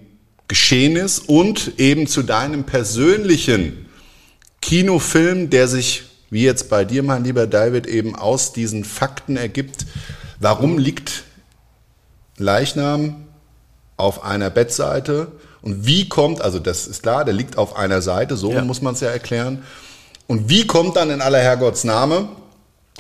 Geschehnis 0.49 1.19
und 1.19 1.73
eben 1.79 2.07
zu 2.07 2.23
deinem 2.23 2.65
persönlichen 2.65 3.89
Kinofilm, 4.63 5.51
der 5.51 5.69
sich, 5.69 6.05
wie 6.37 6.45
jetzt 6.45 6.69
bei 6.69 6.85
dir, 6.85 7.03
mein 7.03 7.25
lieber 7.25 7.47
David, 7.47 7.87
eben 7.87 8.15
aus 8.15 8.53
diesen 8.53 8.85
Fakten 8.85 9.39
ergibt. 9.39 9.87
Warum 10.39 10.77
liegt 10.77 11.23
Leichnam 12.37 13.25
auf 13.97 14.23
einer 14.23 14.51
Bettseite 14.51 15.29
und 15.63 15.87
wie 15.87 16.11
kommt, 16.11 16.43
also 16.43 16.59
das 16.59 16.87
ist 16.87 17.03
klar, 17.03 17.25
der 17.25 17.33
liegt 17.33 17.57
auf 17.57 17.75
einer 17.75 18.03
Seite, 18.03 18.37
so 18.37 18.53
Ja. 18.53 18.63
muss 18.63 18.83
man 18.83 18.93
es 18.93 19.01
ja 19.01 19.09
erklären. 19.09 19.63
Und 20.27 20.51
wie 20.51 20.67
kommt 20.67 20.97
dann 20.97 21.09
in 21.09 21.23
aller 21.23 21.39
Herrgottsname, 21.39 22.29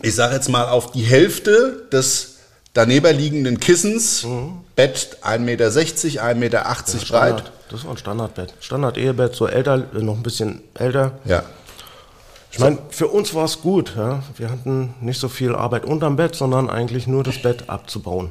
ich 0.00 0.14
sage 0.14 0.34
jetzt 0.34 0.48
mal, 0.48 0.70
auf 0.70 0.92
die 0.92 1.02
Hälfte 1.02 1.86
des 1.92 2.36
daneben 2.72 3.14
liegenden 3.14 3.60
Kissens, 3.60 4.26
Bett 4.76 5.18
1,60 5.20 5.38
Meter, 5.40 5.68
1,80 5.70 6.34
Meter 6.36 6.58
breit. 6.62 7.00
Standard. 7.04 7.52
Das 7.68 7.84
war 7.84 7.90
ein 7.90 7.98
Standardbett. 7.98 8.54
Standard-Ehebett, 8.60 9.34
so 9.34 9.46
älter, 9.46 9.76
noch 9.92 10.16
ein 10.16 10.22
bisschen 10.22 10.62
älter. 10.72 11.18
Ja. 11.26 11.42
Ich 12.56 12.60
meine, 12.60 12.78
für 12.88 13.08
uns 13.08 13.34
war 13.34 13.44
es 13.44 13.60
gut. 13.60 13.92
Ja? 13.98 14.22
Wir 14.38 14.48
hatten 14.48 14.94
nicht 15.02 15.20
so 15.20 15.28
viel 15.28 15.54
Arbeit 15.54 15.84
unterm 15.84 16.16
Bett, 16.16 16.34
sondern 16.34 16.70
eigentlich 16.70 17.06
nur 17.06 17.22
das 17.22 17.42
Bett 17.42 17.68
abzubauen. 17.68 18.30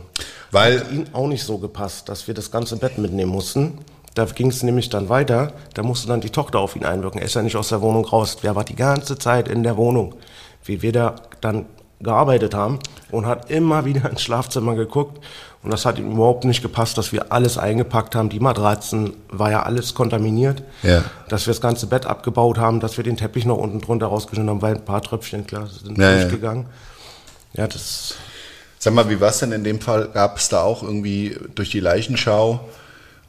Weil 0.49 0.79
Hat 0.79 0.91
ihm 0.91 1.05
auch 1.13 1.27
nicht 1.27 1.43
so 1.43 1.59
gepasst, 1.59 2.09
dass 2.09 2.27
wir 2.27 2.33
das 2.33 2.49
ganze 2.49 2.77
Bett 2.77 2.97
mitnehmen 2.97 3.31
mussten. 3.31 3.77
Da 4.15 4.25
ging 4.25 4.47
es 4.47 4.63
nämlich 4.63 4.89
dann 4.89 5.09
weiter. 5.09 5.53
Da 5.75 5.83
musste 5.83 6.07
dann 6.07 6.21
die 6.21 6.31
Tochter 6.31 6.57
auf 6.57 6.75
ihn 6.75 6.85
einwirken. 6.85 7.19
Er 7.19 7.27
ist 7.27 7.35
ja 7.35 7.43
nicht 7.43 7.55
aus 7.55 7.69
der 7.69 7.81
Wohnung 7.81 8.03
raus. 8.03 8.37
Der 8.41 8.55
war 8.55 8.63
die 8.63 8.75
ganze 8.75 9.19
Zeit 9.19 9.47
in 9.47 9.61
der 9.61 9.77
Wohnung, 9.77 10.15
wie 10.63 10.81
wir 10.81 10.91
da 10.91 11.17
dann 11.41 11.67
gearbeitet 12.01 12.53
haben 12.53 12.79
und 13.11 13.25
hat 13.25 13.49
immer 13.49 13.85
wieder 13.85 14.09
ins 14.09 14.21
Schlafzimmer 14.21 14.75
geguckt. 14.75 15.23
Und 15.63 15.71
das 15.71 15.85
hat 15.85 15.97
ihm 15.97 16.11
überhaupt 16.11 16.43
nicht 16.43 16.61
gepasst, 16.61 16.97
dass 16.97 17.11
wir 17.11 17.31
alles 17.31 17.57
eingepackt 17.57 18.13
haben. 18.13 18.29
Die 18.29 18.39
Matratzen 18.39 19.13
war 19.29 19.49
ja 19.49 19.63
alles 19.63 19.95
kontaminiert. 19.95 20.61
Ja. 20.83 21.03
Dass 21.27 21.47
wir 21.47 21.53
das 21.53 21.61
ganze 21.61 21.87
Bett 21.87 22.05
abgebaut 22.05 22.59
haben, 22.59 22.79
dass 22.79 22.97
wir 22.97 23.03
den 23.03 23.17
Teppich 23.17 23.45
noch 23.45 23.57
unten 23.57 23.81
drunter 23.81 24.05
rausgeschnitten 24.07 24.49
haben, 24.49 24.61
weil 24.61 24.75
ein 24.75 24.85
paar 24.85 25.01
Tröpfchen, 25.01 25.47
klar, 25.47 25.67
sind 25.67 25.97
Ja, 25.97 26.11
ja. 26.11 26.21
durchgegangen. 26.21 26.67
Ja, 27.53 27.67
das 27.67 28.15
Sag 28.77 28.93
mal, 28.93 29.09
wie 29.09 29.19
war 29.19 29.29
es 29.29 29.39
denn 29.39 29.51
in 29.51 29.63
dem 29.63 29.81
Fall? 29.81 30.09
Gab 30.13 30.37
es 30.37 30.49
da 30.49 30.61
auch 30.61 30.83
irgendwie 30.83 31.35
durch 31.55 31.71
die 31.71 31.79
Leichenschau 31.79 32.59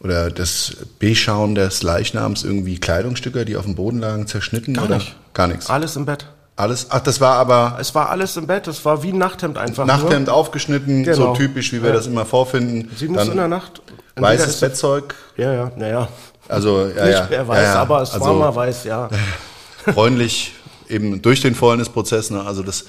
oder 0.01 0.31
das 0.31 0.77
Beschauen 0.99 1.55
des 1.55 1.83
Leichnams 1.83 2.45
irgendwie 2.45 2.79
Kleidungsstücke, 2.79 3.47
die 3.47 3.57
auf 3.57 3.65
dem 3.65 3.75
Boden 3.75 4.01
lagen, 4.01 4.27
zerschnitten? 4.27 4.75
Gar 4.75 4.85
oder? 4.85 4.97
nicht. 4.97 5.17
Gar 5.33 5.47
nichts. 5.47 5.71
alles 5.71 5.97
im 5.97 6.05
Bett. 6.05 6.27
Alles? 6.59 6.87
Ach, 6.89 7.01
das 7.01 7.21
war 7.21 7.35
aber 7.35 7.77
Es 7.79 7.95
war 7.95 8.09
alles 8.09 8.37
im 8.39 8.47
Bett, 8.47 8.67
es 8.67 8.83
war 8.85 9.03
wie 9.03 9.13
ein 9.13 9.19
Nachthemd 9.19 9.59
einfach. 9.59 9.85
Nachthemd 9.85 10.29
nur. 10.29 10.35
aufgeschnitten, 10.37 11.05
so 11.05 11.11
Genau. 11.13 11.35
typisch, 11.37 11.73
wie 11.73 11.83
wir 11.83 11.91
Ja. 11.91 11.97
das 11.97 12.07
immer 12.07 12.25
vorfinden. 12.25 12.91
Sie 12.97 13.09
muss 13.09 13.29
in 13.29 13.37
der 13.37 13.49
Nacht. 13.49 13.83
weißes 14.17 14.61
Bettzeug, 14.61 15.15
Ja, 15.37 15.53
ja, 15.53 15.73
naja. 15.77 16.09
also 16.49 16.87
ja, 16.97 17.05
Nicht 17.05 17.31
mehr 17.31 17.47
weiß, 17.47 17.59
ja, 17.63 17.75
ja. 17.75 17.83
aber 17.83 18.01
es 18.01 18.13
war 18.19 18.23
also, 18.29 18.39
mal 18.39 18.55
weiß, 18.57 18.85
ja. 18.85 19.11
bräunlich 19.95 20.55
eben 20.89 21.21
durch 21.21 21.43
den 21.43 21.55
Fäulnisprozess. 21.55 22.31
Ne? 22.31 22.43
Also 22.43 22.63
das 22.63 22.87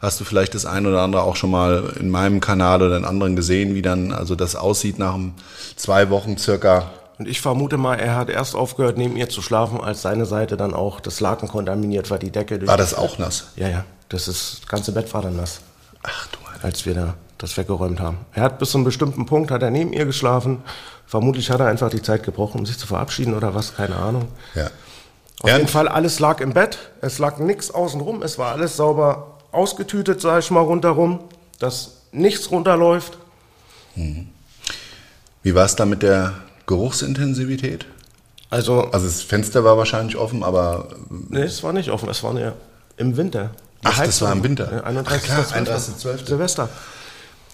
hast 0.00 0.20
du 0.20 0.24
vielleicht 0.24 0.54
das 0.54 0.64
ein 0.66 0.86
oder 0.86 1.00
andere 1.02 1.22
auch 1.22 1.34
schon 1.34 1.50
mal 1.50 1.92
in 1.98 2.10
meinem 2.10 2.40
Kanal 2.40 2.80
oder 2.82 2.96
in 2.96 3.04
anderen 3.04 3.34
gesehen, 3.34 3.74
wie 3.74 3.82
dann 3.82 4.12
also 4.12 4.36
das 4.36 4.54
aussieht 4.54 5.00
nach 5.00 5.14
einem 5.14 5.32
zwei 5.74 6.08
Wochen 6.10 6.38
circa. 6.38 6.90
Und 7.18 7.26
ich 7.28 7.40
vermute 7.40 7.76
mal, 7.76 7.96
er 7.96 8.14
hat 8.16 8.30
erst 8.30 8.54
aufgehört, 8.54 8.96
neben 8.96 9.16
ihr 9.16 9.28
zu 9.28 9.42
schlafen, 9.42 9.80
als 9.80 10.02
seine 10.02 10.24
Seite 10.24 10.56
dann 10.56 10.72
auch 10.72 11.00
das 11.00 11.20
Laken 11.20 11.48
kontaminiert 11.48 12.10
war, 12.10 12.18
die 12.18 12.30
Decke. 12.30 12.58
Durch 12.58 12.68
War 12.68 12.76
das 12.76 12.94
auch 12.94 13.18
nass? 13.18 13.48
Ja, 13.56 13.68
ja. 13.68 13.84
Das, 14.08 14.28
ist, 14.28 14.60
das 14.62 14.68
ganze 14.68 14.92
Bett 14.92 15.12
war 15.12 15.22
dann 15.22 15.36
nass, 15.36 15.60
Ach 16.02 16.28
du 16.28 16.38
meine. 16.44 16.62
als 16.64 16.86
wir 16.86 16.94
da 16.94 17.14
das 17.36 17.56
weggeräumt 17.56 18.00
haben. 18.00 18.18
Er 18.32 18.42
hat 18.42 18.58
bis 18.58 18.70
zu 18.70 18.78
einem 18.78 18.84
bestimmten 18.84 19.26
Punkt, 19.26 19.50
hat 19.50 19.62
er 19.62 19.70
neben 19.70 19.92
ihr 19.92 20.06
geschlafen. 20.06 20.62
Vermutlich 21.06 21.50
hat 21.50 21.60
er 21.60 21.66
einfach 21.66 21.90
die 21.90 22.02
Zeit 22.02 22.22
gebraucht, 22.22 22.54
um 22.54 22.64
sich 22.66 22.78
zu 22.78 22.86
verabschieden 22.86 23.34
oder 23.34 23.54
was, 23.54 23.74
keine 23.76 23.96
Ahnung. 23.96 24.28
Ja. 24.54 24.70
Auf 25.40 25.50
Ja, 25.50 25.56
jeden 25.56 25.68
Fall, 25.68 25.86
alles 25.88 26.18
lag 26.20 26.40
im 26.40 26.52
Bett. 26.52 26.78
Es 27.00 27.18
lag 27.18 27.38
nichts 27.38 27.70
außenrum. 27.70 28.22
Es 28.22 28.38
war 28.38 28.52
alles 28.52 28.76
sauber 28.76 29.38
ausgetütet, 29.52 30.20
sag 30.20 30.40
ich 30.40 30.50
mal, 30.50 30.60
rundherum, 30.60 31.20
dass 31.58 32.02
nichts 32.12 32.50
runterläuft. 32.50 33.18
Wie 35.42 35.54
war 35.54 35.64
es 35.64 35.76
da 35.76 35.84
mit 35.84 36.02
der 36.02 36.34
Geruchsintensivität? 36.68 37.86
Also, 38.50 38.84
Also 38.92 39.06
das 39.06 39.22
Fenster 39.22 39.64
war 39.64 39.76
wahrscheinlich 39.76 40.16
offen, 40.16 40.44
aber 40.44 40.88
nee, 41.10 41.40
es 41.40 41.62
war 41.64 41.72
nicht 41.72 41.90
offen. 41.90 42.08
Es 42.08 42.22
war 42.22 42.38
ja 42.38 42.52
im 42.96 43.16
Winter. 43.16 43.50
Ach, 43.82 43.98
das 43.98 44.22
war 44.22 44.32
im 44.32 44.44
Winter. 44.44 44.70
Ja, 44.72 44.84
31. 44.84 45.30
Ach 45.30 45.48
klar, 45.48 45.76
31.12.. 45.76 46.26
Silvester. 46.26 46.68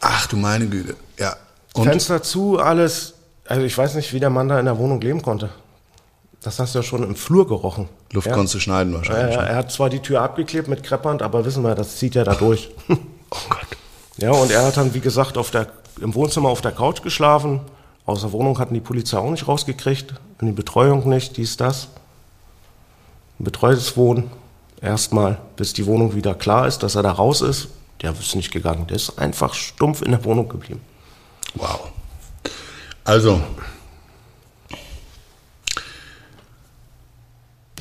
Ach 0.00 0.26
du 0.26 0.36
meine 0.36 0.66
Güte. 0.66 0.96
Ja. 1.18 1.36
Und 1.74 1.88
Fenster 1.88 2.22
zu, 2.22 2.58
alles. 2.58 3.14
Also 3.46 3.62
ich 3.62 3.76
weiß 3.76 3.94
nicht, 3.94 4.12
wie 4.12 4.20
der 4.20 4.30
Mann 4.30 4.48
da 4.48 4.58
in 4.58 4.66
der 4.66 4.78
Wohnung 4.78 5.00
leben 5.00 5.22
konnte. 5.22 5.50
Das 6.42 6.58
hast 6.58 6.74
du 6.74 6.80
ja 6.80 6.82
schon 6.82 7.02
im 7.02 7.16
Flur 7.16 7.46
gerochen. 7.48 7.88
Luft 8.12 8.26
ja. 8.26 8.34
konntest 8.34 8.54
du 8.54 8.60
schneiden 8.60 8.92
Ja, 8.92 8.98
wahrscheinlich. 8.98 9.34
ja, 9.34 9.42
ne? 9.42 9.48
er 9.48 9.56
hat 9.56 9.72
zwar 9.72 9.90
die 9.90 10.00
Tür 10.00 10.22
abgeklebt 10.22 10.68
mit 10.68 10.82
Kreppband, 10.82 11.22
aber 11.22 11.44
wissen 11.44 11.62
wir, 11.62 11.74
das 11.74 11.96
zieht 11.96 12.14
ja 12.14 12.24
da 12.24 12.34
durch. 12.34 12.70
Oh 13.30 13.48
Gott. 13.48 13.66
ja, 14.18 14.30
und 14.30 14.52
er 14.52 14.64
hat 14.64 14.76
dann, 14.76 14.94
wie 14.94 15.00
gesagt, 15.00 15.36
auf 15.36 15.50
der, 15.50 15.66
im 16.00 16.14
Wohnzimmer 16.14 16.50
auf 16.50 16.60
der 16.60 16.70
Couch 16.70 17.02
geschlafen. 17.02 17.62
Aus 18.06 18.20
der 18.20 18.32
Wohnung 18.32 18.58
hatten 18.58 18.74
die 18.74 18.80
Polizei 18.80 19.18
auch 19.18 19.30
nicht 19.30 19.48
rausgekriegt. 19.48 20.14
Und 20.40 20.46
die 20.46 20.52
Betreuung 20.52 21.08
nicht, 21.08 21.36
dies, 21.36 21.56
das. 21.56 21.88
Betreutes 23.38 23.96
Wohnen. 23.96 24.30
Erstmal, 24.80 25.40
bis 25.56 25.72
die 25.72 25.86
Wohnung 25.86 26.14
wieder 26.14 26.34
klar 26.34 26.66
ist, 26.66 26.82
dass 26.82 26.94
er 26.94 27.02
da 27.02 27.12
raus 27.12 27.40
ist. 27.40 27.68
Der 28.02 28.12
ist 28.12 28.34
nicht 28.34 28.50
gegangen. 28.50 28.86
Der 28.86 28.96
ist 28.96 29.18
einfach 29.18 29.54
stumpf 29.54 30.02
in 30.02 30.10
der 30.10 30.24
Wohnung 30.24 30.48
geblieben. 30.48 30.82
Wow. 31.54 31.88
Also, 33.04 33.40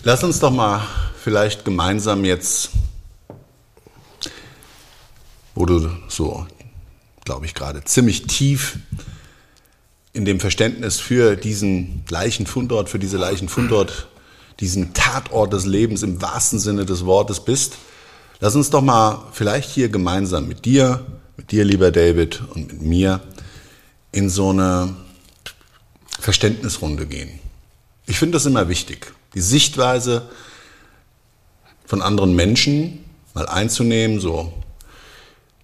lass 0.04 0.24
uns 0.24 0.40
doch 0.40 0.52
mal 0.52 0.82
vielleicht 1.22 1.66
gemeinsam 1.66 2.24
jetzt, 2.24 2.72
wo 5.56 5.66
du 5.66 5.90
so, 6.08 6.46
glaube 7.26 7.46
ich, 7.46 7.54
gerade 7.54 7.84
ziemlich 7.84 8.28
tief 8.28 8.80
in 10.14 10.26
dem 10.26 10.40
Verständnis 10.40 11.00
für 11.00 11.36
diesen 11.36 12.04
Leichenfundort, 12.10 12.90
für 12.90 13.00
diese 13.00 13.18
Leichenfundort, 13.18 14.08
diesen 14.60 14.94
Tatort 14.94 15.52
des 15.52 15.66
Lebens 15.66 16.04
im 16.04 16.22
wahrsten 16.22 16.60
Sinne 16.60 16.86
des 16.86 17.06
Wortes 17.06 17.40
bist, 17.40 17.74
lass 18.40 18.56
uns 18.56 18.70
doch 18.70 18.82
mal 18.82 19.28
vielleicht 19.32 19.70
hier 19.70 19.90
gemeinsam 19.90 20.48
mit 20.48 20.66
dir, 20.66 21.06
mit 21.36 21.52
dir, 21.52 21.66
lieber 21.66 21.92
David, 21.92 22.42
und 22.54 22.72
mit 22.72 22.82
mir 22.84 23.22
in 24.12 24.30
so 24.30 24.52
eine 24.52 24.96
Verständnisrunde 26.20 27.08
gehen. 27.08 27.40
Ich 28.06 28.20
finde 28.20 28.36
das 28.36 28.46
immer 28.46 28.70
wichtig, 28.70 29.14
die 29.34 29.42
Sichtweise 29.42 30.30
von 31.86 32.04
anderen 32.04 32.36
Menschen 32.36 33.04
mal 33.34 33.48
einzunehmen, 33.48 34.20
so 34.20 34.54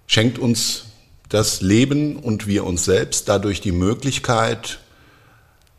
schenkt 0.07 0.39
uns 0.39 0.85
das 1.29 1.61
Leben 1.61 2.15
und 2.15 2.47
wir 2.47 2.65
uns 2.65 2.85
selbst 2.85 3.29
dadurch 3.29 3.61
die 3.61 3.71
Möglichkeit, 3.71 4.79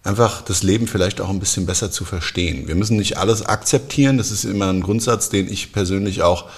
einfach 0.03 0.43
das 0.43 0.63
Leben 0.63 0.87
vielleicht 0.87 1.21
auch 1.21 1.29
ein 1.29 1.41
bisschen 1.41 1.67
besser 1.67 1.91
zu 1.91 2.05
verstehen. 2.05 2.69
Wir 2.69 2.77
müssen 2.77 2.97
nicht 2.97 3.19
alles 3.19 3.45
akzeptieren, 3.45 4.17
das 4.17 4.31
ist 4.31 4.45
immer 4.45 4.73
ein 4.73 4.83
Grundsatz, 4.83 5.29
den 5.29 5.53
ich 5.53 5.73
persönlich 5.73 6.23
auch 6.23 6.49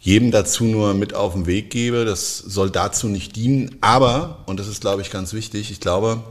jedem 0.00 0.30
dazu 0.30 0.64
nur 0.64 0.92
mit 0.92 1.14
auf 1.14 1.32
den 1.32 1.46
Weg 1.46 1.70
gebe. 1.70 2.04
Das 2.04 2.36
soll 2.36 2.70
dazu 2.70 3.08
nicht 3.08 3.36
dienen. 3.36 3.76
Aber, 3.80 4.42
und 4.44 4.60
das 4.60 4.68
ist, 4.68 4.82
glaube 4.82 5.00
ich, 5.00 5.10
ganz 5.10 5.32
wichtig, 5.32 5.70
ich 5.70 5.80
glaube 5.80 6.22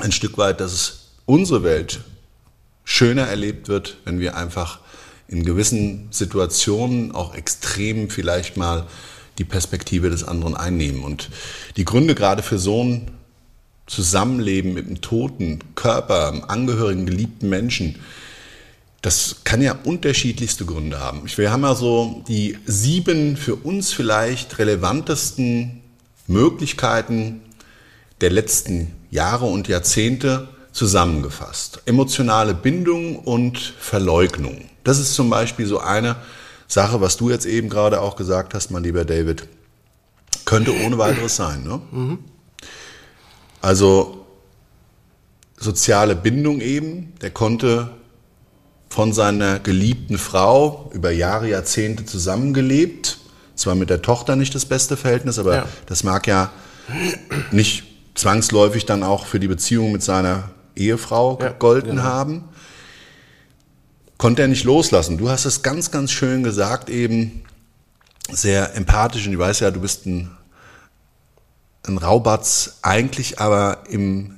ein 0.00 0.10
Stück 0.10 0.36
weit, 0.36 0.60
dass 0.60 0.72
es 0.72 1.10
unsere 1.24 1.62
Welt 1.62 2.00
schöner 2.82 3.26
erlebt 3.26 3.68
wird, 3.68 3.98
wenn 4.04 4.18
wir 4.18 4.36
einfach 4.36 4.80
in 5.28 5.44
gewissen 5.44 6.08
Situationen 6.10 7.14
auch 7.14 7.34
extrem 7.34 8.10
vielleicht 8.10 8.56
mal 8.56 8.86
die 9.38 9.44
Perspektive 9.44 10.10
des 10.10 10.24
anderen 10.24 10.56
einnehmen. 10.56 11.02
Und 11.02 11.30
die 11.76 11.84
Gründe 11.84 12.14
gerade 12.14 12.42
für 12.42 12.58
so 12.58 12.82
ein 12.84 13.10
Zusammenleben 13.86 14.74
mit 14.74 14.86
einem 14.86 15.00
toten 15.00 15.60
Körper, 15.74 16.28
einem 16.28 16.44
angehörigen, 16.44 17.06
geliebten 17.06 17.48
Menschen, 17.48 17.96
das 19.00 19.36
kann 19.44 19.62
ja 19.62 19.78
unterschiedlichste 19.84 20.64
Gründe 20.66 20.98
haben. 20.98 21.22
Wir 21.36 21.52
haben 21.52 21.62
ja 21.62 21.74
so 21.74 22.22
die 22.26 22.58
sieben 22.66 23.36
für 23.36 23.54
uns 23.54 23.92
vielleicht 23.92 24.58
relevantesten 24.58 25.80
Möglichkeiten 26.26 27.40
der 28.20 28.30
letzten 28.30 28.92
Jahre 29.10 29.46
und 29.46 29.68
Jahrzehnte 29.68 30.48
zusammengefasst. 30.72 31.80
Emotionale 31.86 32.54
Bindung 32.54 33.16
und 33.20 33.58
Verleugnung. 33.58 34.62
Das 34.84 34.98
ist 34.98 35.14
zum 35.14 35.30
Beispiel 35.30 35.66
so 35.66 35.78
eine 35.78 36.16
Sache, 36.68 37.00
was 37.00 37.16
du 37.16 37.30
jetzt 37.30 37.46
eben 37.46 37.68
gerade 37.68 38.00
auch 38.00 38.14
gesagt 38.14 38.54
hast, 38.54 38.70
mein 38.70 38.82
lieber 38.84 39.04
David. 39.04 39.48
Könnte 40.44 40.72
ohne 40.84 40.98
weiteres 40.98 41.36
sein. 41.36 41.64
Ne? 41.64 42.18
Also 43.60 44.26
soziale 45.58 46.14
Bindung 46.14 46.60
eben, 46.60 47.14
der 47.20 47.30
konnte 47.30 47.90
von 48.90 49.12
seiner 49.12 49.58
geliebten 49.58 50.16
Frau 50.18 50.90
über 50.94 51.10
Jahre, 51.10 51.48
Jahrzehnte 51.48 52.04
zusammengelebt. 52.04 53.18
Zwar 53.54 53.74
mit 53.74 53.90
der 53.90 54.02
Tochter 54.02 54.36
nicht 54.36 54.54
das 54.54 54.64
beste 54.66 54.96
Verhältnis, 54.96 55.38
aber 55.38 55.54
Ja. 55.56 55.66
das 55.86 56.04
mag 56.04 56.26
ja 56.26 56.50
nicht 57.50 57.84
zwangsläufig 58.14 58.86
dann 58.86 59.02
auch 59.02 59.26
für 59.26 59.40
die 59.40 59.48
Beziehung 59.48 59.92
mit 59.92 60.02
seiner 60.02 60.50
Ehefrau 60.76 61.38
Ja, 61.40 61.48
gegolten 61.48 61.90
genau. 61.96 62.02
haben. 62.04 62.44
Konnte 64.18 64.42
er 64.42 64.48
nicht 64.48 64.64
loslassen. 64.64 65.16
Du 65.16 65.28
hast 65.30 65.44
es 65.44 65.62
ganz, 65.62 65.90
ganz 65.90 66.10
schön 66.10 66.42
gesagt, 66.42 66.90
eben 66.90 67.42
sehr 68.30 68.74
empathisch. 68.74 69.26
Und 69.26 69.32
ich 69.32 69.38
weiß 69.38 69.60
ja, 69.60 69.70
du 69.70 69.80
bist 69.80 70.06
ein, 70.06 70.30
ein 71.86 71.98
Raubatz, 71.98 72.78
eigentlich 72.82 73.40
aber 73.40 73.84
im, 73.88 74.34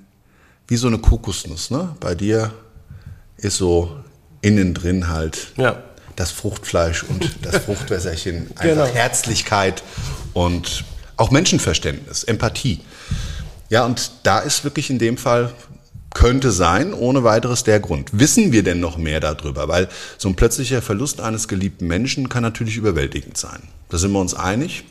wie 0.68 0.76
so 0.76 0.86
eine 0.86 0.98
Kokosnuss. 0.98 1.70
Ne? 1.70 1.96
Bei 1.98 2.14
dir 2.14 2.52
ist 3.38 3.56
so 3.56 3.96
innen 4.42 4.74
drin 4.74 5.08
halt 5.08 5.52
Ja. 5.56 5.82
das 6.14 6.30
Fruchtfleisch 6.30 7.02
und 7.04 7.38
das 7.42 7.56
Fruchtwässerchen. 7.64 8.48
Einfach 8.50 8.62
Genau. 8.62 8.84
Herzlichkeit 8.84 9.82
und 10.34 10.84
auch 11.16 11.30
Menschenverständnis, 11.30 12.24
Empathie. 12.24 12.80
Ja, 13.70 13.84
und 13.86 14.10
da 14.24 14.40
ist 14.40 14.64
wirklich 14.64 14.90
in 14.90 14.98
dem 14.98 15.16
Fall, 15.16 15.52
könnte 16.14 16.50
sein, 16.50 16.92
ohne 16.92 17.24
weiteres 17.24 17.64
der 17.64 17.80
Grund. 17.80 18.10
Wissen 18.12 18.52
wir 18.52 18.62
denn 18.62 18.80
noch 18.80 18.96
mehr 18.96 19.20
darüber? 19.20 19.68
Weil 19.68 19.88
so 20.18 20.28
ein 20.28 20.36
plötzlicher 20.36 20.82
Verlust 20.82 21.20
eines 21.20 21.48
geliebten 21.48 21.86
Menschen 21.86 22.28
kann 22.28 22.42
natürlich 22.42 22.76
überwältigend 22.76 23.36
sein. 23.36 23.62
Da 23.88 23.98
sind 23.98 24.12
wir 24.12 24.20
uns 24.20 24.34
einig. 24.34 24.84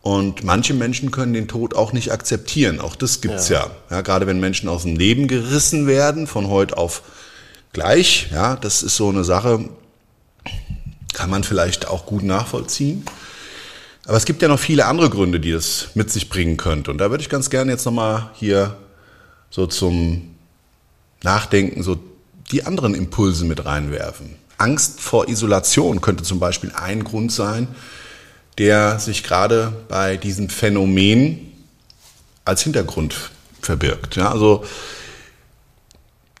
Und 0.00 0.44
manche 0.44 0.72
Menschen 0.72 1.10
können 1.10 1.32
den 1.32 1.48
Tod 1.48 1.74
auch 1.74 1.92
nicht 1.92 2.12
akzeptieren. 2.12 2.80
Auch 2.80 2.94
das 2.94 3.20
gibt's 3.20 3.48
ja. 3.48 3.70
ja. 3.90 4.02
Gerade 4.02 4.26
wenn 4.26 4.38
Menschen 4.38 4.68
aus 4.68 4.82
dem 4.84 4.96
Leben 4.96 5.26
gerissen 5.26 5.86
werden, 5.86 6.26
von 6.26 6.48
heute 6.48 6.78
auf 6.78 7.02
gleich. 7.72 8.28
Ja, 8.30 8.56
das 8.56 8.82
ist 8.82 8.96
so 8.96 9.08
eine 9.08 9.24
Sache, 9.24 9.68
kann 11.12 11.28
man 11.28 11.42
vielleicht 11.44 11.88
auch 11.88 12.06
gut 12.06 12.22
nachvollziehen. 12.22 13.04
Aber 14.06 14.16
es 14.16 14.24
gibt 14.24 14.40
ja 14.42 14.48
noch 14.48 14.60
viele 14.60 14.86
andere 14.86 15.10
Gründe, 15.10 15.40
die 15.40 15.50
das 15.50 15.88
mit 15.94 16.10
sich 16.10 16.28
bringen 16.28 16.56
könnte. 16.56 16.92
Und 16.92 16.98
da 16.98 17.10
würde 17.10 17.22
ich 17.22 17.28
ganz 17.28 17.50
gerne 17.50 17.72
jetzt 17.72 17.84
nochmal 17.84 18.30
hier 18.34 18.76
so 19.50 19.66
zum 19.66 20.35
Nachdenken 21.22 21.82
so 21.82 21.98
die 22.50 22.64
anderen 22.64 22.94
Impulse 22.94 23.44
mit 23.44 23.64
reinwerfen. 23.64 24.36
Angst 24.58 25.00
vor 25.00 25.28
Isolation 25.28 26.00
könnte 26.00 26.24
zum 26.24 26.38
Beispiel 26.38 26.72
ein 26.72 27.04
Grund 27.04 27.32
sein, 27.32 27.68
der 28.58 28.98
sich 28.98 29.22
gerade 29.22 29.72
bei 29.88 30.16
diesem 30.16 30.48
Phänomen 30.48 31.52
als 32.44 32.62
Hintergrund 32.62 33.30
verbirgt. 33.60 34.16
Ja, 34.16 34.30
also 34.30 34.64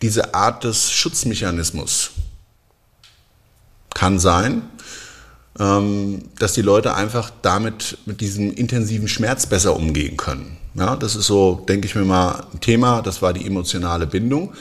diese 0.02 0.34
Art 0.34 0.64
des 0.64 0.92
Schutzmechanismus 0.92 2.12
kann 3.94 4.18
sein, 4.18 4.62
dass 5.58 6.52
die 6.52 6.62
Leute 6.62 6.94
einfach 6.94 7.30
damit 7.40 7.96
mit 8.04 8.20
diesem 8.20 8.52
intensiven 8.52 9.08
Schmerz 9.08 9.46
besser 9.46 9.74
umgehen 9.74 10.18
können. 10.18 10.58
Ja, 10.74 10.96
das 10.96 11.16
ist 11.16 11.26
so, 11.26 11.64
denke 11.66 11.86
ich 11.86 11.94
mir 11.94 12.04
mal, 12.04 12.44
ein 12.52 12.60
Thema. 12.60 13.00
Das 13.00 13.22
war 13.22 13.32
die 13.32 13.46
emotionale 13.46 14.06
Bindung. 14.06 14.52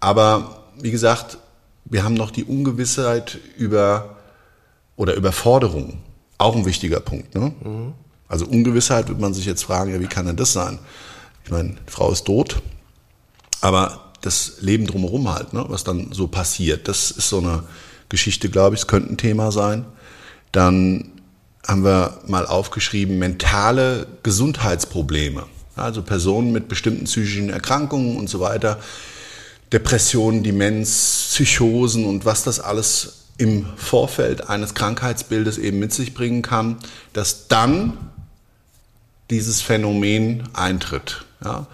Aber 0.00 0.64
wie 0.80 0.90
gesagt, 0.90 1.38
wir 1.84 2.02
haben 2.02 2.14
noch 2.14 2.32
die 2.32 2.44
Ungewissheit 2.44 3.38
über 3.56 4.16
oder 4.96 5.14
Überforderung. 5.14 5.98
Auch 6.38 6.56
ein 6.56 6.66
wichtiger 6.66 7.00
Punkt. 7.00 7.34
Ne? 7.34 7.52
Also 8.26 8.46
Ungewissheit 8.46 9.08
wird 9.08 9.20
man 9.20 9.34
sich 9.34 9.44
jetzt 9.44 9.62
fragen, 9.62 9.92
ja, 9.92 10.00
wie 10.00 10.06
kann 10.06 10.26
denn 10.26 10.36
das 10.36 10.52
sein? 10.52 10.78
Ich 11.44 11.50
meine, 11.50 11.70
die 11.70 11.90
Frau 11.90 12.10
ist 12.10 12.24
tot, 12.24 12.60
aber 13.60 14.12
das 14.20 14.58
Leben 14.60 14.86
drumherum 14.86 15.32
halt, 15.32 15.52
ne, 15.52 15.64
was 15.68 15.84
dann 15.84 16.12
so 16.12 16.28
passiert, 16.28 16.86
das 16.86 17.10
ist 17.10 17.28
so 17.28 17.38
eine 17.38 17.62
Geschichte, 18.08 18.50
glaube 18.50 18.74
ich, 18.74 18.82
es 18.82 18.86
könnte 18.86 19.12
ein 19.12 19.16
Thema 19.16 19.50
sein. 19.52 19.84
Dann 20.52 21.12
haben 21.66 21.84
wir 21.84 22.18
mal 22.26 22.46
aufgeschrieben, 22.46 23.18
mentale 23.18 24.06
Gesundheitsprobleme. 24.22 25.44
Also 25.76 26.02
Personen 26.02 26.52
mit 26.52 26.68
bestimmten 26.68 27.04
psychischen 27.04 27.50
Erkrankungen 27.50 28.16
und 28.16 28.28
so 28.28 28.40
weiter. 28.40 28.78
Depressionen, 29.72 30.42
Demenz, 30.42 31.28
Psychosen 31.30 32.04
und 32.04 32.24
was 32.24 32.42
das 32.42 32.60
alles 32.60 33.26
im 33.38 33.66
Vorfeld 33.76 34.48
eines 34.48 34.74
Krankheitsbildes 34.74 35.58
eben 35.58 35.78
mit 35.78 35.92
sich 35.92 36.12
bringen 36.12 36.42
kann, 36.42 36.76
dass 37.12 37.48
dann 37.48 37.96
dieses 39.30 39.62
Phänomen 39.62 40.48
eintritt. 40.52 41.24
Ja? 41.42 41.66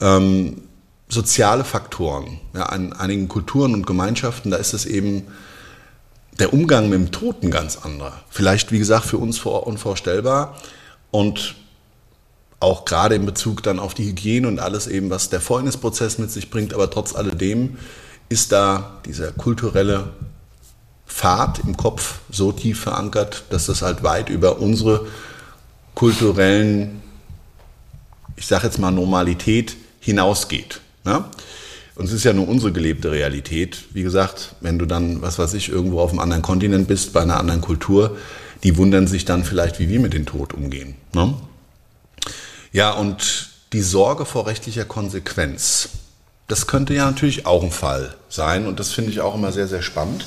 Ähm, 0.00 0.62
soziale 1.08 1.64
Faktoren. 1.64 2.40
Ja, 2.54 2.70
in 2.74 2.92
einigen 2.92 3.28
Kulturen 3.28 3.74
und 3.74 3.86
Gemeinschaften, 3.86 4.50
da 4.50 4.56
ist 4.56 4.74
es 4.74 4.84
eben 4.84 5.22
der 6.38 6.52
Umgang 6.52 6.88
mit 6.88 6.98
dem 6.98 7.12
Tod 7.12 7.42
ein 7.42 7.50
ganz 7.50 7.78
anderer. 7.78 8.20
Vielleicht, 8.30 8.72
wie 8.72 8.78
gesagt, 8.78 9.06
für 9.06 9.18
uns 9.18 9.40
unvorstellbar 9.40 10.56
und 11.10 11.54
auch 12.60 12.84
gerade 12.84 13.14
in 13.14 13.26
Bezug 13.26 13.62
dann 13.62 13.78
auf 13.78 13.94
die 13.94 14.06
Hygiene 14.06 14.48
und 14.48 14.58
alles 14.58 14.86
eben, 14.86 15.10
was 15.10 15.28
der 15.28 15.40
Fäulnisprozess 15.40 16.18
mit 16.18 16.30
sich 16.30 16.50
bringt. 16.50 16.74
Aber 16.74 16.90
trotz 16.90 17.14
alledem 17.14 17.76
ist 18.28 18.52
da 18.52 18.98
dieser 19.04 19.32
kulturelle 19.32 20.08
Pfad 21.06 21.60
im 21.60 21.76
Kopf 21.76 22.20
so 22.30 22.52
tief 22.52 22.80
verankert, 22.80 23.44
dass 23.50 23.66
das 23.66 23.82
halt 23.82 24.02
weit 24.02 24.28
über 24.28 24.58
unsere 24.58 25.06
kulturellen, 25.94 27.02
ich 28.36 28.46
sage 28.46 28.66
jetzt 28.66 28.78
mal 28.78 28.90
Normalität 28.90 29.76
hinausgeht. 30.00 30.80
Ne? 31.04 31.24
Und 31.96 32.04
es 32.04 32.12
ist 32.12 32.24
ja 32.24 32.34
nur 32.34 32.46
unsere 32.46 32.72
gelebte 32.72 33.10
Realität. 33.10 33.84
Wie 33.92 34.02
gesagt, 34.02 34.54
wenn 34.60 34.78
du 34.78 34.84
dann, 34.84 35.22
was 35.22 35.38
weiß 35.38 35.54
ich, 35.54 35.70
irgendwo 35.70 36.00
auf 36.00 36.10
einem 36.10 36.20
anderen 36.20 36.42
Kontinent 36.42 36.88
bist, 36.88 37.14
bei 37.14 37.22
einer 37.22 37.38
anderen 37.38 37.62
Kultur, 37.62 38.16
die 38.62 38.76
wundern 38.76 39.06
sich 39.06 39.24
dann 39.24 39.44
vielleicht, 39.44 39.78
wie 39.78 39.88
wir 39.88 39.98
mit 39.98 40.12
dem 40.12 40.26
Tod 40.26 40.52
umgehen. 40.52 40.94
Ne? 41.14 41.34
Ja, 42.70 42.92
und 42.92 43.48
die 43.72 43.80
Sorge 43.80 44.26
vor 44.26 44.46
rechtlicher 44.46 44.84
Konsequenz, 44.84 45.88
das 46.48 46.66
könnte 46.66 46.92
ja 46.92 47.06
natürlich 47.06 47.46
auch 47.46 47.62
ein 47.62 47.72
Fall 47.72 48.14
sein. 48.28 48.66
Und 48.66 48.78
das 48.78 48.92
finde 48.92 49.10
ich 49.10 49.20
auch 49.20 49.34
immer 49.34 49.50
sehr, 49.50 49.66
sehr 49.66 49.82
spannend. 49.82 50.26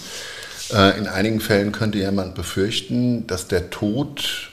Äh, 0.73 0.97
in 0.97 1.07
einigen 1.07 1.39
Fällen 1.39 1.71
könnte 1.71 1.99
jemand 1.99 2.33
befürchten, 2.33 3.27
dass 3.27 3.47
der 3.47 3.69
Tod 3.69 4.49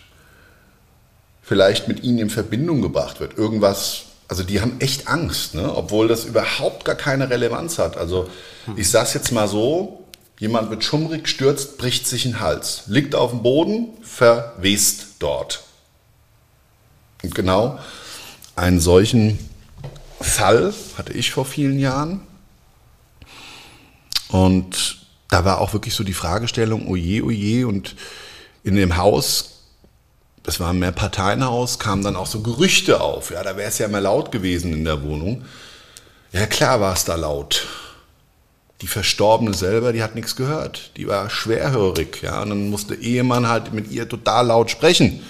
vielleicht 1.43 1.89
mit 1.89 2.03
ihnen 2.03 2.19
in 2.19 2.31
Verbindung 2.31 2.83
gebracht 2.83 3.21
wird. 3.21 3.39
Irgendwas 3.39 4.06
also 4.29 4.43
die 4.43 4.61
haben 4.61 4.81
echt 4.81 5.09
Angst, 5.09 5.55
ne? 5.55 5.75
obwohl 5.75 6.09
das 6.09 6.25
überhaupt 6.25 6.85
gar 6.85 6.97
keine 6.97 7.31
Relevanz 7.31 7.79
hat. 7.79 7.97
Also 7.97 8.29
ich 8.77 8.91
sage 8.91 9.11
jetzt 9.15 9.31
mal 9.31 9.47
so, 9.47 10.05
jemand 10.39 10.71
wird 10.71 10.83
schummrig, 10.83 11.29
stürzt, 11.29 11.79
bricht 11.79 12.07
sich 12.07 12.25
den 12.25 12.41
Hals, 12.41 12.83
liegt 12.87 13.15
auf 13.15 13.31
dem 13.31 13.43
Boden, 13.43 13.89
verwest 14.03 15.07
dort. 15.21 15.63
Und 17.23 17.35
genau 17.35 17.79
einen 18.57 18.81
solchen 18.81 19.39
Fall 20.21 20.75
hatte 20.97 21.13
ich 21.13 21.31
vor 21.31 21.45
vielen 21.45 21.79
Jahren. 21.79 22.21
Und 24.29 25.07
da 25.29 25.45
war 25.45 25.61
auch 25.61 25.73
wirklich 25.73 25.95
so 25.95 26.05
die 26.05 26.15
Fragestellung, 26.15 26.89
oje, 26.89 27.23
oje, 27.23 27.67
und 27.67 27.95
in 28.65 28.77
dem 28.77 28.97
Haus 28.97 29.56
das 30.47 30.61
war 30.61 30.71
ein 30.71 30.79
Mehrparteienhaus, 30.79 31.81
kamen 31.81 32.05
dann 32.05 32.15
auch 32.15 32.29
so 32.29 32.41
Gerüchte 32.41 33.01
auf. 33.01 33.33
Ja, 33.33 33.43
da 33.43 33.57
wäre 33.57 33.69
es 33.69 33.79
ja 33.79 33.87
immer 33.87 34.01
laut 34.01 34.31
gewesen 34.31 34.73
in 34.73 34.85
der 34.85 35.03
Wohnung. 35.03 35.45
Ja, 36.31 36.47
klar 36.47 36.81
war 36.81 36.93
es 36.93 37.05
da 37.05 37.17
laut. 37.17 37.67
Die 38.81 38.87
Verstorbene 38.87 39.55
selber, 39.55 39.93
die 39.93 40.05
hat 40.05 40.15
nichts 40.15 40.37
gehört. 40.37 40.93
Die 40.97 41.09
war 41.09 41.31
schwerhörig. 41.31 42.23
Ja, 42.23 42.43
und 42.43 42.51
dann 42.51 42.71
musste 42.71 42.95
Ehemann 42.95 43.49
halt 43.49 43.73
mit 43.73 43.91
ihr 43.91 44.09
total 44.09 44.47
laut 44.47 44.71
sprechen. 44.71 45.21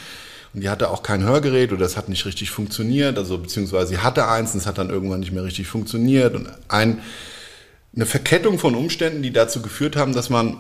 Und 0.53 0.61
die 0.61 0.69
hatte 0.69 0.91
auch 0.91 1.03
kein 1.03 1.23
Hörgerät 1.23 1.73
oder 1.73 1.81
das 1.81 1.97
hat 1.97 2.11
nicht 2.11 2.27
richtig 2.27 2.51
funktioniert. 2.51 3.17
Also, 3.17 3.39
beziehungsweise 3.39 3.87
sie 3.87 3.99
hatte 3.99 4.29
eins 4.29 4.53
und 4.53 4.61
es 4.61 4.67
hat 4.67 4.77
dann 4.77 4.91
irgendwann 4.91 5.21
nicht 5.21 5.33
mehr 5.33 5.45
richtig 5.45 5.67
funktioniert. 5.67 6.35
Und 6.35 6.51
ein, 6.69 7.01
eine 7.95 8.05
Verkettung 8.05 8.59
von 8.59 8.75
Umständen, 8.75 9.23
die 9.23 9.33
dazu 9.33 9.63
geführt 9.63 9.97
haben, 9.97 10.13
dass 10.13 10.29
man 10.29 10.59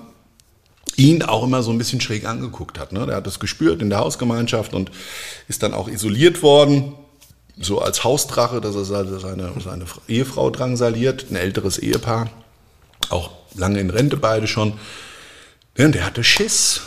ihn 0.97 1.23
auch 1.23 1.43
immer 1.43 1.63
so 1.63 1.71
ein 1.71 1.79
bisschen 1.79 2.01
schräg 2.01 2.27
angeguckt 2.27 2.79
hat. 2.79 2.93
Ne? 2.93 3.07
Der 3.07 3.17
hat 3.17 3.27
das 3.27 3.41
gespürt 3.41 3.83
in 3.83 3.91
der 3.91 3.99
Hausgemeinschaft 3.99 4.75
und 4.75 4.91
ist 5.49 5.63
dann 5.63 5.75
auch 5.75 5.89
isoliert 5.89 6.43
worden, 6.43 6.95
so 7.59 7.81
als 7.81 8.05
Hausdrache, 8.05 8.61
dass 8.61 8.75
er 8.77 8.85
seine, 8.85 9.19
seine 9.19 9.85
Ehefrau 10.09 10.51
drangsaliert, 10.51 11.27
ein 11.31 11.37
älteres 11.37 11.79
Ehepaar, 11.79 12.29
auch 13.09 13.31
lange 13.55 13.81
in 13.81 13.91
Rente 13.91 14.17
beide 14.17 14.47
schon. 14.47 14.75
Ja, 15.77 15.89
der 15.89 16.07
hatte 16.07 16.25
Schiss, 16.25 16.83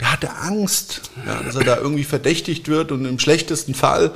der 0.00 0.12
hatte 0.12 0.30
Angst, 0.34 1.02
ja, 1.26 1.42
dass 1.42 1.54
er 1.54 1.64
da 1.64 1.76
irgendwie 1.76 2.04
verdächtigt 2.04 2.68
wird 2.68 2.92
und 2.92 3.04
im 3.04 3.18
schlechtesten 3.18 3.74
Fall 3.74 4.12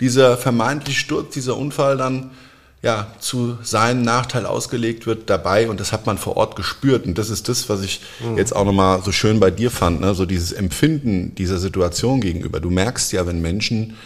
dieser 0.00 0.36
vermeintliche 0.36 1.00
Sturz, 1.00 1.34
dieser 1.34 1.56
Unfall 1.56 1.96
dann 1.96 2.30
ja, 2.82 3.08
zu 3.20 3.58
seinem 3.62 4.02
Nachteil 4.02 4.46
ausgelegt 4.46 5.06
wird 5.06 5.28
dabei 5.28 5.68
und 5.68 5.80
das 5.80 5.92
hat 5.92 6.06
man 6.06 6.16
vor 6.16 6.36
Ort 6.38 6.56
gespürt 6.56 7.04
und 7.04 7.18
das 7.18 7.28
ist 7.28 7.48
das, 7.48 7.68
was 7.68 7.82
ich 7.82 8.00
mhm. 8.20 8.38
jetzt 8.38 8.56
auch 8.56 8.64
nochmal 8.64 9.02
so 9.02 9.12
schön 9.12 9.38
bei 9.38 9.50
dir 9.50 9.70
fand, 9.70 10.00
ne? 10.00 10.14
so 10.14 10.24
dieses 10.24 10.52
Empfinden 10.52 11.34
dieser 11.34 11.58
Situation 11.58 12.20
gegenüber. 12.22 12.58
Du 12.58 12.70
merkst 12.70 13.12
ja, 13.12 13.26
wenn 13.26 13.42
Menschen 13.42 13.96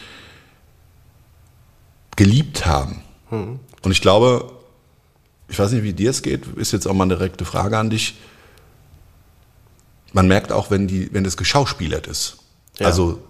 geliebt 2.16 2.66
haben 2.66 3.00
mhm. 3.30 3.60
und 3.82 3.92
ich 3.92 4.00
glaube, 4.00 4.50
ich 5.48 5.58
weiß 5.58 5.70
nicht, 5.70 5.84
wie 5.84 5.92
dir 5.92 6.10
es 6.10 6.22
geht, 6.22 6.46
ist 6.56 6.72
jetzt 6.72 6.86
auch 6.86 6.94
mal 6.94 7.04
eine 7.04 7.16
direkte 7.16 7.44
Frage 7.44 7.78
an 7.78 7.90
dich. 7.90 8.16
Man 10.12 10.26
merkt 10.26 10.50
auch, 10.50 10.70
wenn 10.70 10.88
die, 10.88 11.12
wenn 11.12 11.22
das 11.22 11.36
geschauspielert 11.36 12.06
ist. 12.08 12.38
Ja. 12.78 12.86
Also 12.86 13.22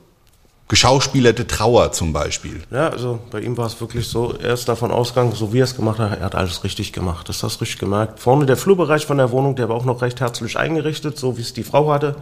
geschauspielerte 0.68 1.46
Trauer 1.46 1.92
zum 1.92 2.12
Beispiel. 2.12 2.62
Ja, 2.70 2.88
also 2.88 3.18
bei 3.30 3.40
ihm 3.40 3.56
war 3.56 3.66
es 3.66 3.80
wirklich 3.80 4.08
so, 4.08 4.34
er 4.42 4.54
ist 4.54 4.68
davon 4.68 4.90
ausgegangen, 4.90 5.32
so 5.32 5.52
wie 5.52 5.60
er 5.60 5.64
es 5.64 5.76
gemacht 5.76 5.98
hat, 5.98 6.18
er 6.18 6.24
hat 6.24 6.34
alles 6.34 6.64
richtig 6.64 6.92
gemacht. 6.92 7.28
Das 7.28 7.42
hast 7.42 7.56
du 7.56 7.60
richtig 7.60 7.78
gemerkt. 7.78 8.18
Vorne 8.18 8.46
der 8.46 8.56
Flurbereich 8.56 9.04
von 9.04 9.18
der 9.18 9.30
Wohnung, 9.30 9.56
der 9.56 9.68
war 9.68 9.76
auch 9.76 9.84
noch 9.84 10.00
recht 10.00 10.20
herzlich 10.20 10.56
eingerichtet, 10.56 11.18
so 11.18 11.36
wie 11.36 11.42
es 11.42 11.52
die 11.52 11.64
Frau 11.64 11.92
hatte. 11.92 12.16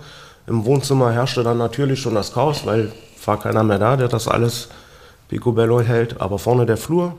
Im 0.47 0.65
Wohnzimmer 0.65 1.13
herrschte 1.13 1.45
dann 1.45 1.59
natürlich 1.59 2.01
schon 2.01 2.17
das 2.17 2.33
Chaos, 2.33 2.67
weil 2.67 2.93
war 3.25 3.39
keiner 3.39 3.63
mehr 3.63 3.79
da, 3.79 3.97
der 3.97 4.09
das 4.09 4.29
alles 4.29 4.69
picobello 5.29 5.81
hält. 5.81 6.21
Aber 6.21 6.39
vorne 6.39 6.67
der 6.67 6.77
Flur, 6.77 7.15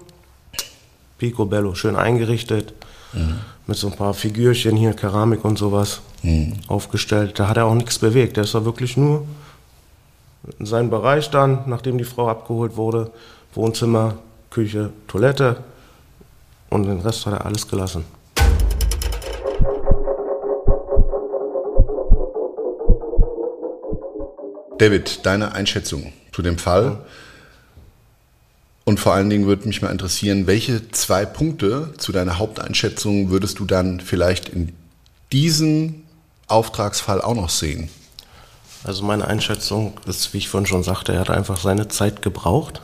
picobello, 1.18 1.76
schön 1.76 1.96
eingerichtet, 1.96 2.74
mhm. 3.14 3.40
mit 3.68 3.78
so 3.78 3.88
ein 3.88 3.96
paar 3.96 4.14
Figürchen 4.14 4.76
hier, 4.76 4.94
Keramik 4.94 5.46
und 5.46 5.58
sowas 5.58 6.02
mhm. 6.22 6.54
aufgestellt. 6.68 7.40
Da 7.40 7.48
hat 7.48 7.58
er 7.58 7.66
auch 7.66 7.76
nichts 7.76 8.00
bewegt. 8.00 8.38
Der 8.38 8.44
ist 8.44 8.56
da 8.56 8.66
wirklich 8.66 8.98
nur 8.98 9.26
in 10.60 10.66
seinen 10.66 10.90
Bereich 10.90 11.30
dann, 11.30 11.64
nachdem 11.68 11.98
die 11.98 12.04
Frau 12.04 12.30
abgeholt 12.30 12.76
wurde, 12.76 13.12
Wohnzimmer, 13.54 14.16
Küche, 14.50 14.92
Toilette 15.08 15.58
und 16.70 16.84
den 16.84 17.00
Rest 17.00 17.26
hat 17.26 17.34
er 17.34 17.46
alles 17.46 17.68
gelassen. 17.68 18.06
David, 24.78 25.26
deine 25.26 25.54
Einschätzung 25.54 26.12
zu 26.32 26.42
dem 26.42 26.58
Fall. 26.58 26.98
Und 28.86 29.00
vor 29.00 29.14
allen 29.14 29.30
Dingen 29.30 29.46
würde 29.46 29.68
mich 29.68 29.82
mal 29.82 29.92
interessieren, 29.92 30.46
welche 30.46 30.92
zwei 30.92 31.26
Punkte 31.26 31.94
zu 31.98 32.12
deiner 32.12 32.38
Haupteinschätzung 32.38 33.30
würdest 33.30 33.60
du 33.60 33.66
dann 33.66 34.02
vielleicht 34.02 34.50
in 34.50 34.74
diesem 35.32 36.04
Auftragsfall 36.48 37.22
auch 37.22 37.36
noch 37.36 37.50
sehen? 37.50 37.90
Also 38.84 39.04
meine 39.04 39.28
Einschätzung 39.28 39.94
ist, 40.06 40.34
wie 40.34 40.40
ich 40.40 40.50
vorhin 40.50 40.68
schon 40.68 40.84
sagte, 40.84 41.14
er 41.14 41.22
hat 41.22 41.30
einfach 41.30 41.58
seine 41.58 41.88
Zeit 41.88 42.22
gebraucht, 42.22 42.82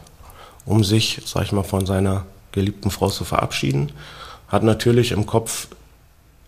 um 0.66 0.84
sich, 0.84 1.22
sag 1.26 1.44
ich 1.44 1.52
mal, 1.52 1.64
von 1.64 1.86
seiner 1.86 2.26
geliebten 2.52 2.90
Frau 2.90 3.10
zu 3.10 3.26
verabschieden. 3.26 3.92
Hat 4.48 4.64
natürlich 4.64 5.12
im 5.12 5.26
Kopf, 5.26 5.68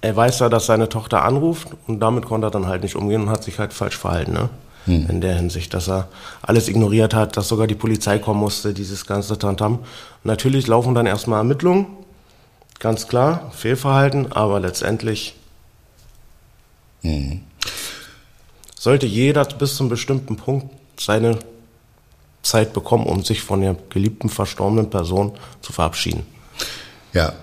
er 0.02 0.16
weiß 0.16 0.40
ja, 0.40 0.50
dass 0.50 0.68
seine 0.68 0.90
Tochter 0.90 1.24
anruft 1.24 1.68
und 1.88 2.00
damit 2.00 2.26
konnte 2.26 2.48
er 2.48 2.52
dann 2.52 2.68
halt 2.68 2.84
nicht 2.84 2.96
umgehen 2.96 3.24
und 3.24 3.30
hat 3.30 3.44
sich 3.44 3.60
halt 3.60 3.74
falsch 3.74 3.98
verhalten, 3.98 4.34
ne? 4.34 4.50
Hm. 4.86 5.08
In 5.10 5.22
der 5.22 5.36
Hinsicht, 5.36 5.76
dass 5.76 5.88
er 5.88 6.08
alles 6.42 6.68
ignoriert 6.68 7.14
hat, 7.14 7.38
dass 7.38 7.48
sogar 7.48 7.68
die 7.68 7.76
Polizei 7.76 8.18
kommen 8.18 8.40
musste, 8.40 8.74
dieses 8.74 9.06
ganze 9.06 9.38
Tantam. 9.38 9.80
Natürlich 10.24 10.66
laufen 10.66 10.96
dann 10.96 11.06
erstmal 11.06 11.38
Ermittlungen, 11.38 11.86
ganz 12.80 13.08
klar, 13.08 13.52
Fehlverhalten, 13.54 14.32
aber 14.32 14.60
letztendlich 14.60 15.36
hm 17.04 17.42
sollte 18.82 19.06
jeder 19.06 19.46
bis 19.46 19.76
zum 19.76 19.90
bestimmten 19.90 20.38
Punkt 20.38 20.74
seine 21.00 21.38
Zeit 22.42 22.74
bekommen, 22.74 23.06
um 23.06 23.24
sich 23.24 23.44
von 23.44 23.62
der 23.62 23.76
geliebten, 23.90 24.28
verstorbenen 24.28 24.90
Person 24.90 25.34
zu 25.62 25.72
verabschieden. 25.72 26.24
Ja. 27.14 27.34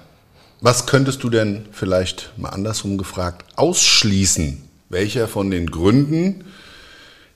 Was 0.61 0.87
könntest 0.87 1.23
du 1.23 1.31
denn 1.31 1.67
vielleicht 1.71 2.33
mal 2.37 2.49
andersrum 2.49 2.99
gefragt 2.99 3.45
ausschließen? 3.55 4.69
Welcher 4.89 5.29
von 5.29 5.53
den 5.53 5.71
Gründen, 5.71 6.45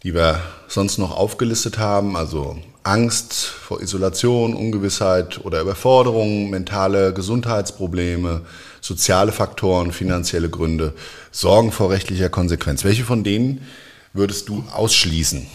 die 0.03 0.15
wir 0.17 0.41
sonst 0.67 0.99
noch 0.99 1.17
aufgelistet 1.17 1.79
haben, 1.79 2.17
also 2.17 2.57
Angst 2.83 3.35
vor 3.35 3.81
Isolation, 3.81 4.55
Ungewissheit 4.55 5.45
oder 5.45 5.61
Überforderung, 5.61 6.51
mentale 6.51 7.15
Gesundheitsprobleme, 7.15 8.41
soziale 8.81 9.31
Faktoren, 9.31 9.93
finanzielle 9.93 10.51
Gründe, 10.51 10.93
Sorgen 11.31 11.71
vor 11.71 11.91
rechtlicher 11.91 12.31
Konsequenz. 12.31 12.83
Welche 12.83 13.05
von 13.05 13.23
denen 13.23 13.65
würdest 14.13 14.49
du 14.49 14.65
ausschließen? 14.73 15.47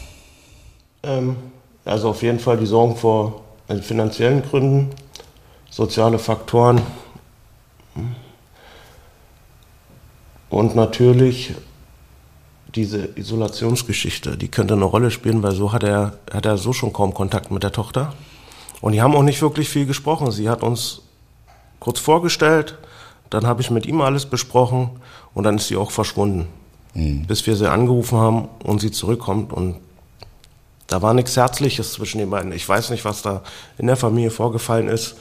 Ähm, 1.04 1.36
also 1.86 2.10
auf 2.10 2.22
jeden 2.22 2.40
Fall 2.40 2.58
die 2.58 2.66
Sorgen 2.66 2.96
vor 2.96 3.44
also 3.68 3.82
finanziellen 3.82 4.44
Gründen, 4.44 4.90
soziale 5.70 6.20
Faktoren 6.20 6.82
und 10.50 10.76
natürlich 10.76 11.54
diese 12.76 13.10
Isolationsgeschichte, 13.18 14.38
die 14.38 14.50
könnte 14.50 14.76
eine 14.76 14.86
Rolle 14.86 15.12
spielen, 15.12 15.42
weil 15.44 15.54
so 15.54 15.74
hat 15.74 15.84
er, 15.84 16.20
hat 16.32 16.46
er 16.46 16.58
so 16.58 16.74
schon 16.74 16.94
kaum 16.94 17.14
Kontakt 17.14 17.52
mit 17.52 17.64
der 17.64 17.72
Tochter. 17.72 18.14
Und 18.82 18.92
die 18.92 19.02
haben 19.02 19.16
auch 19.16 19.24
nicht 19.24 19.42
wirklich 19.42 19.70
viel 19.70 19.86
gesprochen. 19.86 20.32
Sie 20.32 20.50
hat 20.50 20.62
uns 20.62 21.02
kurz 21.80 22.00
vorgestellt, 22.00 22.78
dann 23.30 23.48
habe 23.48 23.62
ich 23.62 23.72
mit 23.72 23.86
ihm 23.86 24.02
alles 24.02 24.26
besprochen 24.26 24.90
und 25.34 25.44
dann 25.44 25.56
ist 25.56 25.68
sie 25.68 25.78
auch 25.78 25.92
verschwunden. 25.92 26.48
Bis 26.94 27.46
wir 27.46 27.56
sie 27.56 27.70
angerufen 27.70 28.18
haben 28.18 28.48
und 28.64 28.82
sie 28.82 28.92
zurückkommt. 28.92 29.54
Und 29.54 29.76
da 30.88 31.02
war 31.02 31.14
nichts 31.14 31.36
Herzliches 31.36 31.94
zwischen 31.94 32.20
den 32.20 32.30
beiden. 32.30 32.52
Ich 32.52 32.68
weiß 32.68 32.90
nicht, 32.90 33.06
was 33.06 33.22
da 33.22 33.44
in 33.78 33.88
der 33.88 33.98
Familie 33.98 34.32
vorgefallen 34.32 34.88
ist. 34.88 35.16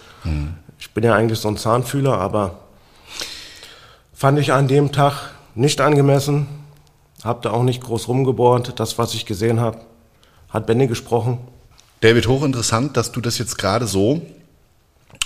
Ich 0.79 0.91
bin 0.93 1.05
ja 1.05 1.15
eigentlich 1.15 1.39
so 1.39 1.49
ein 1.49 1.57
Zahnfühler, 1.57 2.19
aber 2.19 2.59
fand 4.15 4.39
ich 4.39 4.53
an 4.53 4.69
dem 4.69 4.93
Tag 4.93 5.31
nicht 5.55 5.81
angemessen. 5.81 6.47
Hab 7.23 7.43
da 7.43 7.51
auch 7.51 7.63
nicht 7.63 7.83
groß 7.83 8.09
rumgebohrt. 8.09 8.79
Das, 8.79 8.99
was 8.99 9.15
ich 9.15 9.27
gesehen 9.27 9.61
habe, 9.61 9.81
hat 10.49 10.67
Benny 10.67 10.87
gesprochen. 10.87 11.39
David, 12.01 12.29
hochinteressant, 12.29 12.97
dass 12.97 13.11
du 13.11 13.21
das 13.21 13.39
jetzt 13.39 13.59
gerade 13.59 13.87
so, 13.87 14.23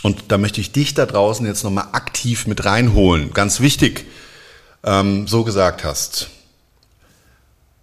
und 0.02 0.24
da 0.28 0.38
möchte 0.38 0.60
ich 0.60 0.72
dich 0.72 0.94
da 0.94 1.04
draußen 1.04 1.44
jetzt 1.46 1.64
nochmal 1.64 1.88
aktiv 1.92 2.46
mit 2.46 2.64
reinholen, 2.64 3.32
ganz 3.32 3.60
wichtig, 3.60 4.06
ähm, 4.84 5.26
so 5.26 5.44
gesagt 5.44 5.84
hast. 5.84 6.30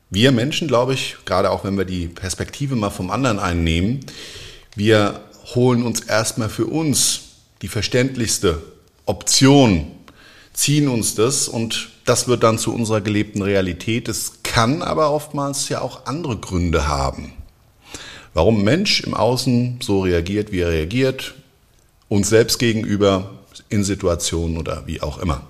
Wir 0.10 0.32
Menschen, 0.32 0.68
glaube 0.68 0.94
ich, 0.94 1.18
gerade 1.26 1.52
auch 1.52 1.64
wenn 1.64 1.78
wir 1.78 1.86
die 1.86 2.08
Perspektive 2.08 2.76
mal 2.76 2.90
vom 2.90 3.12
anderen 3.12 3.40
einnehmen, 3.40 4.06
wir 4.76 5.22
holen 5.56 5.84
uns 5.84 6.02
erstmal 6.02 6.50
für 6.50 6.66
uns 6.66 7.22
die 7.62 7.68
verständlichste 7.68 8.62
Option, 9.06 9.92
ziehen 10.54 10.88
uns 10.88 11.16
das 11.16 11.48
und 11.48 11.90
das 12.06 12.28
wird 12.28 12.44
dann 12.44 12.58
zu 12.58 12.74
unserer 12.74 13.02
gelebten 13.02 13.42
Realität. 13.42 14.08
Es 14.08 14.44
kann 14.44 14.82
aber 14.82 15.12
oftmals 15.12 15.68
ja 15.70 15.82
auch 15.82 16.06
andere 16.06 16.38
Gründe 16.38 16.88
haben. 16.88 17.34
Warum 18.34 18.64
Mensch 18.64 19.02
im 19.02 19.14
Außen 19.14 19.80
so 19.82 20.02
reagiert, 20.02 20.52
wie 20.52 20.60
er 20.62 20.70
reagiert, 20.70 21.34
uns 22.08 22.30
selbst 22.30 22.60
gegenüber 22.60 23.32
in 23.70 23.84
Situationen 23.84 24.58
oder 24.58 24.84
wie 24.86 25.02
auch 25.02 25.18
immer. 25.18 25.42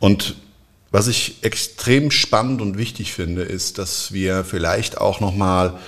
Und 0.00 0.34
was 0.90 1.06
ich 1.06 1.36
extrem 1.42 2.10
spannend 2.10 2.60
und 2.60 2.78
wichtig 2.78 3.12
finde, 3.12 3.42
ist, 3.42 3.78
dass 3.78 4.12
wir 4.12 4.44
vielleicht 4.44 4.98
auch 4.98 5.20
nochmal 5.20 5.78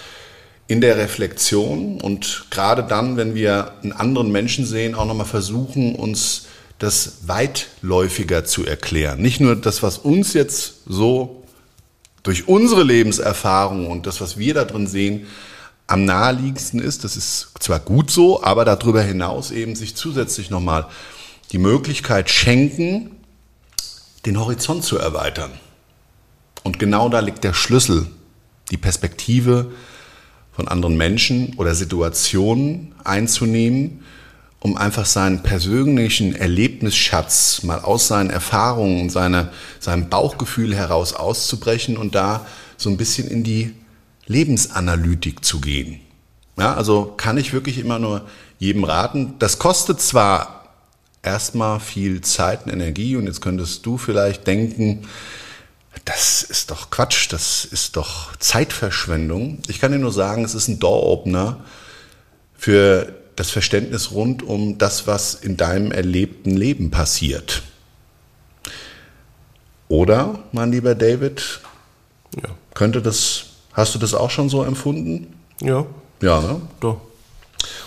in 0.69 0.81
der 0.81 0.97
Reflexion 0.97 2.01
und 2.01 2.47
gerade 2.51 2.85
dann, 2.85 3.17
wenn 3.17 3.35
wir 3.35 3.73
einen 3.83 3.93
anderen 3.93 4.31
Menschen 4.31 4.65
sehen, 4.65 4.95
auch 4.95 5.05
nochmal 5.05 5.27
versuchen, 5.27 5.97
uns 5.97 6.47
das 6.79 7.29
weitläufiger 7.29 8.45
zu 8.45 8.65
erklären. 8.65 9.21
Nicht 9.21 9.41
nur 9.41 9.57
das, 9.57 9.83
was 9.83 9.99
uns 9.99 10.35
jetzt 10.35 10.83
so 10.87 11.45
durch 12.23 12.49
unsere 12.49 12.85
Lebenserfahrung 12.85 13.89
und 13.89 14.07
das, 14.07 14.21
was 14.21 14.39
wir 14.39 14.55
da 14.55 14.65
drin 14.65 14.87
sehen, 14.87 15.27
am 15.87 16.05
naheliegendsten 16.05 16.81
ist. 16.81 17.05
Das 17.05 17.17
ist 17.17 17.49
zwar 17.61 17.81
gut 17.81 18.11
so, 18.11 18.43
aber 18.43 18.65
darüber 18.65 19.03
hinaus 19.03 19.51
eben 19.51 19.77
sich 19.77 19.95
zusätzlich 19.95 20.51
nochmal 20.51 20.87
die 21.51 21.59
Möglichkeit 21.59 22.31
schenken, 22.31 23.11
den 24.27 24.39
Horizont 24.39 24.85
zu 24.85 24.99
erweitern. 24.99 25.51
Und 26.63 26.79
genau 26.79 27.09
da 27.09 27.21
liegt 27.21 27.45
der 27.45 27.55
Schlüssel, 27.55 28.07
die 28.71 28.77
Perspektive 28.77 29.73
von 30.53 30.69
anderen 30.69 30.97
Menschen 30.97 31.55
oder 31.57 31.75
Situationen 31.75 32.95
einzunehmen, 33.05 34.05
um 34.61 34.77
einfach 34.77 35.07
seinen 35.07 35.43
persönlichen 35.43 36.37
Erlebnisschatz 36.37 37.65
mal 37.65 37.81
aus 37.81 38.07
seinen 38.07 38.31
Erfahrungen 38.31 39.03
und 39.03 39.11
seine, 39.11 39.51
seinem 39.81 40.09
Bauchgefühl 40.09 40.75
heraus 40.75 41.15
auszubrechen 41.15 41.97
und 41.97 42.15
da 42.15 42.47
so 42.77 42.89
ein 42.91 42.97
bisschen 42.97 43.29
in 43.29 43.43
die 43.43 43.75
Lebensanalytik 44.27 45.45
zu 45.45 45.61
gehen. 45.61 46.01
Ja, 46.57 46.75
also 46.75 47.13
kann 47.17 47.39
ich 47.39 47.53
wirklich 47.53 47.79
immer 47.79 47.99
nur 47.99 48.27
jedem 48.59 48.85
raten. 48.85 49.35
Das 49.41 49.59
kostet 49.59 50.01
zwar 50.01 50.62
erstmal 51.23 51.81
viel 51.81 52.21
Zeit 52.21 52.67
und 52.67 52.73
Energie 52.73 53.17
und 53.17 53.27
jetzt 53.27 53.41
könntest 53.41 53.87
du 53.87 53.97
vielleicht 53.97 54.47
denken, 54.47 55.07
das 56.05 56.43
ist 56.43 56.71
doch 56.71 56.91
Quatsch, 56.91 57.33
das 57.33 57.65
ist 57.65 57.97
doch 57.97 58.35
Zeitverschwendung. 58.37 59.59
Ich 59.69 59.81
kann 59.81 59.93
dir 59.93 59.99
nur 59.99 60.13
sagen, 60.13 60.45
es 60.45 60.55
ist 60.55 60.69
ein 60.69 60.81
Door-Opener 60.81 61.61
für 62.57 63.15
das 63.37 63.51
Verständnis 63.51 64.11
rund 64.11 64.43
um 64.43 64.79
das, 64.79 65.07
was 65.07 65.35
in 65.35 65.57
deinem 65.57 65.93
erlebten 65.93 66.51
Leben 66.51 66.91
passiert. 66.91 67.63
Oder, 69.89 70.39
mein 70.53 70.73
lieber 70.73 70.95
David, 70.95 71.61
ja. 72.37 72.49
könnte 72.75 73.03
das, 73.03 73.45
hast 73.73 73.95
du 73.95 73.99
das 73.99 74.15
auch 74.15 74.31
schon 74.31 74.49
so 74.49 74.65
empfunden? 74.65 75.35
Ja. 75.61 75.87
Ja, 76.21 76.41
ne? 76.41 76.61
Doch. 76.81 77.01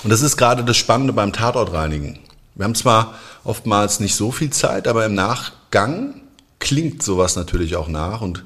Und 0.03 0.09
das 0.09 0.21
ist 0.21 0.37
gerade 0.37 0.63
das 0.63 0.77
Spannende 0.77 1.13
beim 1.13 1.33
Tatortreinigen. 1.33 2.19
Wir 2.55 2.63
haben 2.63 2.75
zwar 2.75 3.19
oftmals 3.43 3.99
nicht 3.99 4.15
so 4.15 4.31
viel 4.31 4.49
Zeit, 4.49 4.87
aber 4.87 5.05
im 5.05 5.13
Nachgang 5.13 6.21
klingt 6.59 7.03
sowas 7.03 7.35
natürlich 7.35 7.75
auch 7.75 7.89
nach 7.89 8.21
und 8.21 8.43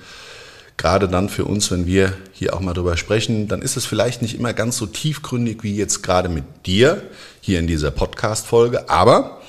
gerade 0.77 1.07
dann 1.07 1.29
für 1.29 1.45
uns, 1.45 1.69
wenn 1.71 1.85
wir 1.85 2.13
hier 2.31 2.55
auch 2.55 2.59
mal 2.59 2.73
drüber 2.73 2.97
sprechen, 2.97 3.47
dann 3.47 3.61
ist 3.61 3.77
es 3.77 3.85
vielleicht 3.85 4.21
nicht 4.21 4.35
immer 4.35 4.53
ganz 4.53 4.77
so 4.77 4.85
tiefgründig 4.87 5.63
wie 5.63 5.75
jetzt 5.75 6.01
gerade 6.01 6.29
mit 6.29 6.65
dir 6.65 7.03
hier 7.41 7.59
in 7.59 7.67
dieser 7.67 7.91
Podcast-Folge, 7.91 8.89
aber 8.89 9.41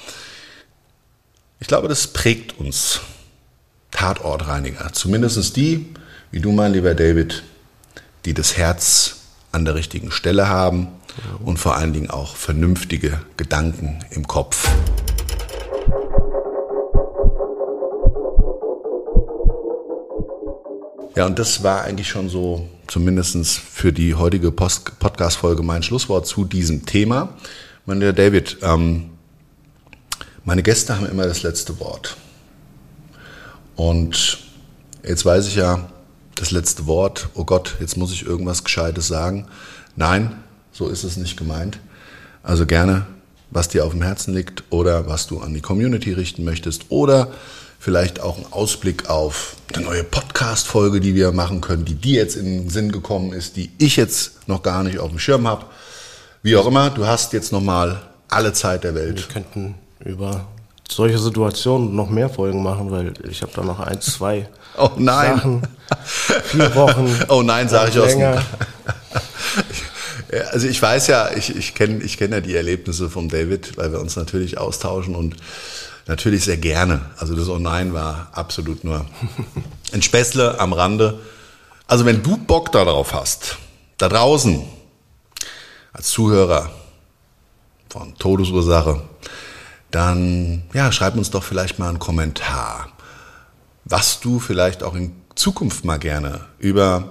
ich 1.58 1.66
glaube, 1.66 1.88
das 1.88 2.06
prägt 2.08 2.58
uns. 2.58 3.00
Tatortreiniger, 3.90 4.92
zumindest 4.92 5.56
die, 5.56 5.92
wie 6.30 6.40
du, 6.40 6.52
mein 6.52 6.72
lieber 6.72 6.94
David, 6.94 7.42
die 8.24 8.34
das 8.34 8.56
Herz 8.56 9.19
an 9.52 9.64
der 9.64 9.74
richtigen 9.74 10.10
Stelle 10.10 10.48
haben 10.48 10.88
und 11.44 11.58
vor 11.58 11.76
allen 11.76 11.92
Dingen 11.92 12.10
auch 12.10 12.36
vernünftige 12.36 13.20
Gedanken 13.36 13.98
im 14.10 14.26
Kopf. 14.26 14.68
Ja, 21.16 21.26
und 21.26 21.38
das 21.38 21.62
war 21.62 21.82
eigentlich 21.82 22.08
schon 22.08 22.28
so, 22.28 22.68
zumindest 22.86 23.58
für 23.58 23.92
die 23.92 24.14
heutige 24.14 24.52
Podcast-Folge, 24.52 25.62
mein 25.62 25.82
Schlusswort 25.82 26.26
zu 26.26 26.44
diesem 26.44 26.86
Thema. 26.86 27.30
Mein 27.84 27.98
lieber 27.98 28.12
David, 28.12 28.58
ähm, 28.62 29.10
meine 30.44 30.62
Gäste 30.62 30.96
haben 30.96 31.06
immer 31.06 31.26
das 31.26 31.42
letzte 31.42 31.78
Wort. 31.80 32.16
Und 33.76 34.38
jetzt 35.06 35.24
weiß 35.24 35.48
ich 35.48 35.56
ja, 35.56 35.89
das 36.40 36.50
letzte 36.50 36.86
Wort, 36.86 37.28
oh 37.34 37.44
Gott, 37.44 37.76
jetzt 37.80 37.96
muss 37.96 38.12
ich 38.12 38.24
irgendwas 38.24 38.64
Gescheites 38.64 39.06
sagen. 39.06 39.46
Nein, 39.94 40.34
so 40.72 40.88
ist 40.88 41.04
es 41.04 41.16
nicht 41.18 41.36
gemeint. 41.36 41.78
Also 42.42 42.64
gerne, 42.64 43.06
was 43.50 43.68
dir 43.68 43.84
auf 43.84 43.92
dem 43.92 44.02
Herzen 44.02 44.32
liegt 44.32 44.64
oder 44.70 45.06
was 45.06 45.26
du 45.26 45.40
an 45.40 45.52
die 45.52 45.60
Community 45.60 46.12
richten 46.12 46.42
möchtest 46.44 46.86
oder 46.88 47.30
vielleicht 47.78 48.20
auch 48.20 48.38
ein 48.38 48.46
Ausblick 48.52 49.10
auf 49.10 49.56
eine 49.74 49.84
neue 49.84 50.02
Podcast-Folge, 50.02 51.00
die 51.00 51.14
wir 51.14 51.32
machen 51.32 51.60
können, 51.60 51.84
die 51.84 51.94
dir 51.94 52.16
jetzt 52.16 52.36
in 52.36 52.46
den 52.46 52.70
Sinn 52.70 52.90
gekommen 52.90 53.34
ist, 53.34 53.56
die 53.56 53.70
ich 53.78 53.96
jetzt 53.96 54.48
noch 54.48 54.62
gar 54.62 54.82
nicht 54.82 54.98
auf 54.98 55.10
dem 55.10 55.18
Schirm 55.18 55.46
habe. 55.46 55.66
Wie 56.42 56.56
auch 56.56 56.66
immer, 56.66 56.88
du 56.88 57.06
hast 57.06 57.34
jetzt 57.34 57.52
nochmal 57.52 58.00
alle 58.28 58.54
Zeit 58.54 58.84
der 58.84 58.94
Welt. 58.94 59.28
Wir 59.28 59.34
könnten 59.34 59.74
über 60.02 60.46
solche 60.90 61.18
Situationen 61.18 61.94
noch 61.94 62.10
mehr 62.10 62.28
Folgen 62.28 62.62
machen, 62.62 62.90
weil 62.90 63.14
ich 63.28 63.40
habe 63.42 63.52
da 63.54 63.62
noch 63.62 63.80
ein, 63.80 64.00
zwei 64.00 64.48
oh 64.78 64.90
nein. 64.96 65.36
Sachen, 65.36 65.62
vier 66.04 66.74
Wochen. 66.74 67.14
Oh 67.28 67.42
nein, 67.42 67.68
sage 67.68 67.90
ich 67.90 67.98
aus 67.98 68.14
Also 70.52 70.68
ich 70.68 70.80
weiß 70.80 71.08
ja, 71.08 71.30
ich, 71.36 71.56
ich 71.56 71.74
kenne 71.74 72.04
ich 72.04 72.16
kenn 72.16 72.32
ja 72.32 72.40
die 72.40 72.54
Erlebnisse 72.54 73.10
von 73.10 73.28
David, 73.28 73.76
weil 73.76 73.90
wir 73.90 73.98
uns 73.98 74.14
natürlich 74.14 74.58
austauschen 74.58 75.16
und 75.16 75.34
natürlich 76.06 76.44
sehr 76.44 76.56
gerne. 76.56 77.00
Also 77.18 77.34
das 77.34 77.48
Oh 77.48 77.58
Nein 77.58 77.94
war 77.94 78.28
absolut 78.32 78.84
nur 78.84 79.06
ein 79.92 80.02
Späßle 80.02 80.60
am 80.60 80.72
Rande. 80.72 81.18
Also 81.88 82.04
wenn 82.04 82.22
du 82.22 82.36
Bock 82.36 82.70
darauf 82.70 83.12
hast, 83.12 83.56
da 83.98 84.08
draußen, 84.08 84.62
als 85.92 86.10
Zuhörer 86.10 86.70
von 87.88 88.16
Todesursache, 88.16 89.02
dann 89.90 90.62
ja, 90.72 90.92
schreib 90.92 91.16
uns 91.16 91.30
doch 91.30 91.42
vielleicht 91.42 91.78
mal 91.78 91.88
einen 91.88 91.98
Kommentar, 91.98 92.88
was 93.84 94.20
du 94.20 94.38
vielleicht 94.38 94.82
auch 94.82 94.94
in 94.94 95.12
Zukunft 95.34 95.84
mal 95.84 95.98
gerne 95.98 96.42
über 96.58 97.10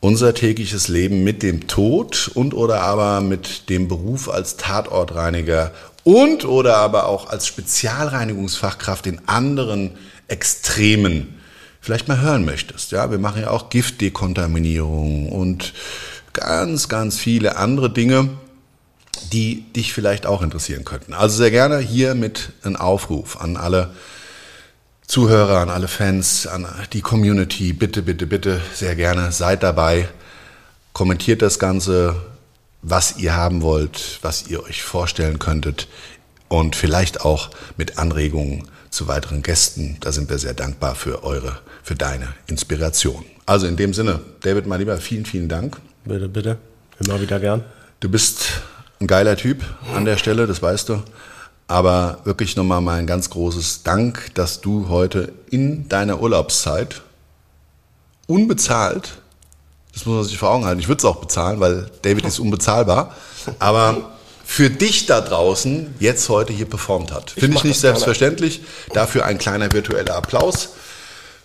unser 0.00 0.34
tägliches 0.34 0.88
Leben 0.88 1.24
mit 1.24 1.42
dem 1.42 1.66
Tod 1.66 2.30
und 2.34 2.52
oder 2.52 2.82
aber 2.82 3.20
mit 3.20 3.70
dem 3.70 3.88
Beruf 3.88 4.28
als 4.28 4.56
Tatortreiniger 4.56 5.72
und 6.04 6.44
oder 6.44 6.76
aber 6.76 7.06
auch 7.06 7.30
als 7.30 7.46
Spezialreinigungsfachkraft 7.46 9.06
in 9.06 9.26
anderen 9.26 9.92
Extremen 10.28 11.40
vielleicht 11.80 12.08
mal 12.08 12.20
hören 12.20 12.44
möchtest. 12.44 12.92
Ja, 12.92 13.10
wir 13.10 13.18
machen 13.18 13.42
ja 13.42 13.50
auch 13.50 13.70
Giftdekontaminierung 13.70 15.30
und 15.30 15.72
ganz, 16.32 16.88
ganz 16.88 17.18
viele 17.18 17.56
andere 17.56 17.90
Dinge, 17.90 18.30
die 19.32 19.64
dich 19.72 19.92
vielleicht 19.92 20.26
auch 20.26 20.42
interessieren 20.42 20.84
könnten. 20.84 21.14
Also 21.14 21.36
sehr 21.36 21.50
gerne 21.50 21.78
hier 21.78 22.14
mit 22.14 22.50
einem 22.62 22.76
Aufruf 22.76 23.40
an 23.40 23.56
alle 23.56 23.90
Zuhörer, 25.06 25.58
an 25.58 25.70
alle 25.70 25.88
Fans, 25.88 26.46
an 26.46 26.66
die 26.92 27.02
Community. 27.02 27.72
Bitte, 27.72 28.02
bitte, 28.02 28.26
bitte, 28.26 28.60
sehr 28.72 28.96
gerne 28.96 29.32
seid 29.32 29.62
dabei. 29.62 30.08
Kommentiert 30.92 31.42
das 31.42 31.58
Ganze, 31.58 32.16
was 32.82 33.18
ihr 33.18 33.36
haben 33.36 33.62
wollt, 33.62 34.18
was 34.22 34.46
ihr 34.46 34.62
euch 34.62 34.82
vorstellen 34.82 35.38
könntet 35.38 35.88
und 36.48 36.76
vielleicht 36.76 37.22
auch 37.22 37.50
mit 37.76 37.98
Anregungen 37.98 38.68
zu 38.90 39.08
weiteren 39.08 39.42
Gästen. 39.42 39.96
Da 40.00 40.12
sind 40.12 40.30
wir 40.30 40.38
sehr 40.38 40.54
dankbar 40.54 40.94
für 40.94 41.24
eure, 41.24 41.58
für 41.82 41.94
deine 41.94 42.28
Inspiration. 42.46 43.24
Also 43.46 43.66
in 43.66 43.76
dem 43.76 43.92
Sinne, 43.92 44.20
David, 44.40 44.66
mein 44.66 44.80
Lieber, 44.80 44.96
vielen, 44.98 45.26
vielen 45.26 45.48
Dank. 45.48 45.78
Bitte, 46.04 46.28
bitte. 46.28 46.58
Immer 47.04 47.20
wieder 47.20 47.40
gern. 47.40 47.64
Du 48.00 48.08
bist 48.08 48.62
ein 49.04 49.06
geiler 49.06 49.36
Typ 49.36 49.62
an 49.94 50.04
der 50.06 50.16
Stelle, 50.16 50.46
das 50.46 50.62
weißt 50.62 50.88
du. 50.88 51.02
Aber 51.68 52.18
wirklich 52.24 52.56
nochmal 52.56 52.80
mein 52.80 53.06
ganz 53.06 53.30
großes 53.30 53.82
Dank, 53.82 54.34
dass 54.34 54.60
du 54.60 54.88
heute 54.88 55.32
in 55.50 55.88
deiner 55.88 56.20
Urlaubszeit 56.20 57.02
unbezahlt, 58.26 59.14
das 59.92 60.06
muss 60.06 60.16
man 60.16 60.24
sich 60.24 60.38
vor 60.38 60.50
Augen 60.50 60.64
halten, 60.64 60.80
ich 60.80 60.88
würde 60.88 60.98
es 61.00 61.04
auch 61.04 61.16
bezahlen, 61.16 61.60
weil 61.60 61.90
David 62.02 62.24
ist 62.26 62.38
unbezahlbar, 62.38 63.14
aber 63.58 64.12
für 64.44 64.68
dich 64.68 65.06
da 65.06 65.20
draußen 65.20 65.94
jetzt 66.00 66.28
heute 66.28 66.52
hier 66.52 66.66
performt 66.66 67.12
hat. 67.12 67.30
Finde 67.30 67.48
ich 67.48 67.54
mach 67.54 67.64
nicht 67.64 67.76
das 67.76 67.82
gerne. 67.82 67.94
selbstverständlich. 67.96 68.62
Dafür 68.92 69.24
ein 69.24 69.38
kleiner 69.38 69.72
virtueller 69.72 70.16
Applaus 70.16 70.70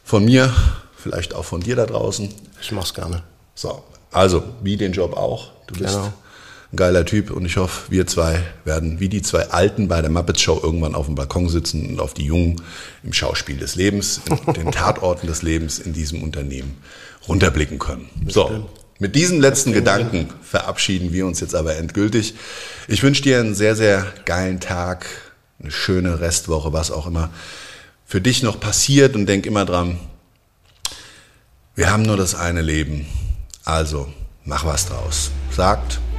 von 0.03 0.25
mir, 0.25 0.53
vielleicht 0.97 1.33
auch 1.33 1.45
von 1.45 1.61
dir 1.61 1.75
da 1.77 1.85
draußen. 1.85 2.33
Ich 2.61 2.71
mach's 2.71 2.93
gerne. 2.93 3.23
So, 3.55 3.83
also 4.11 4.43
wie 4.61 4.75
den 4.75 4.91
Job 4.91 5.15
auch. 5.15 5.51
Du 5.67 5.75
bist 5.75 5.95
Genau. 5.95 6.13
Ein 6.71 6.75
geiler 6.75 7.05
Typ 7.05 7.31
und 7.31 7.45
ich 7.45 7.57
hoffe, 7.57 7.91
wir 7.91 8.05
zwei 8.05 8.43
werden 8.63 8.99
wie 8.99 9.09
die 9.09 9.21
zwei 9.21 9.49
Alten 9.49 9.87
bei 9.87 10.01
der 10.01 10.11
Muppet 10.11 10.39
Show 10.39 10.59
irgendwann 10.61 10.93
auf 10.93 11.07
dem 11.07 11.15
Balkon 11.15 11.49
sitzen 11.49 11.89
und 11.89 11.99
auf 11.99 12.13
die 12.13 12.25
Jungen 12.25 12.61
im 13.03 13.11
Schauspiel 13.11 13.57
des 13.57 13.75
Lebens, 13.75 14.21
in 14.45 14.53
den 14.53 14.71
Tatorten 14.71 15.27
des 15.27 15.41
Lebens 15.41 15.79
in 15.79 15.93
diesem 15.93 16.21
Unternehmen 16.21 16.77
runterblicken 17.27 17.79
können. 17.79 18.09
So, 18.27 18.69
mit 18.99 19.15
diesem 19.15 19.41
letzten 19.41 19.71
Gedanken 19.71 20.29
verabschieden 20.43 21.11
wir 21.11 21.25
uns 21.25 21.39
jetzt 21.39 21.55
aber 21.55 21.75
endgültig. 21.77 22.35
Ich 22.87 23.01
wünsche 23.01 23.23
dir 23.23 23.39
einen 23.39 23.55
sehr, 23.55 23.75
sehr 23.75 24.05
geilen 24.25 24.59
Tag, 24.59 25.05
eine 25.59 25.71
schöne 25.71 26.19
Restwoche, 26.19 26.71
was 26.71 26.91
auch 26.91 27.07
immer 27.07 27.31
für 28.05 28.21
dich 28.21 28.43
noch 28.43 28.59
passiert 28.59 29.15
und 29.15 29.25
denk 29.25 29.45
immer 29.45 29.65
dran, 29.65 29.99
wir 31.75 31.91
haben 31.91 32.03
nur 32.03 32.17
das 32.17 32.35
eine 32.35 32.61
Leben. 32.61 33.05
Also 33.63 34.11
mach 34.43 34.65
was 34.65 34.87
draus. 34.87 35.31
Sagt 35.51 35.99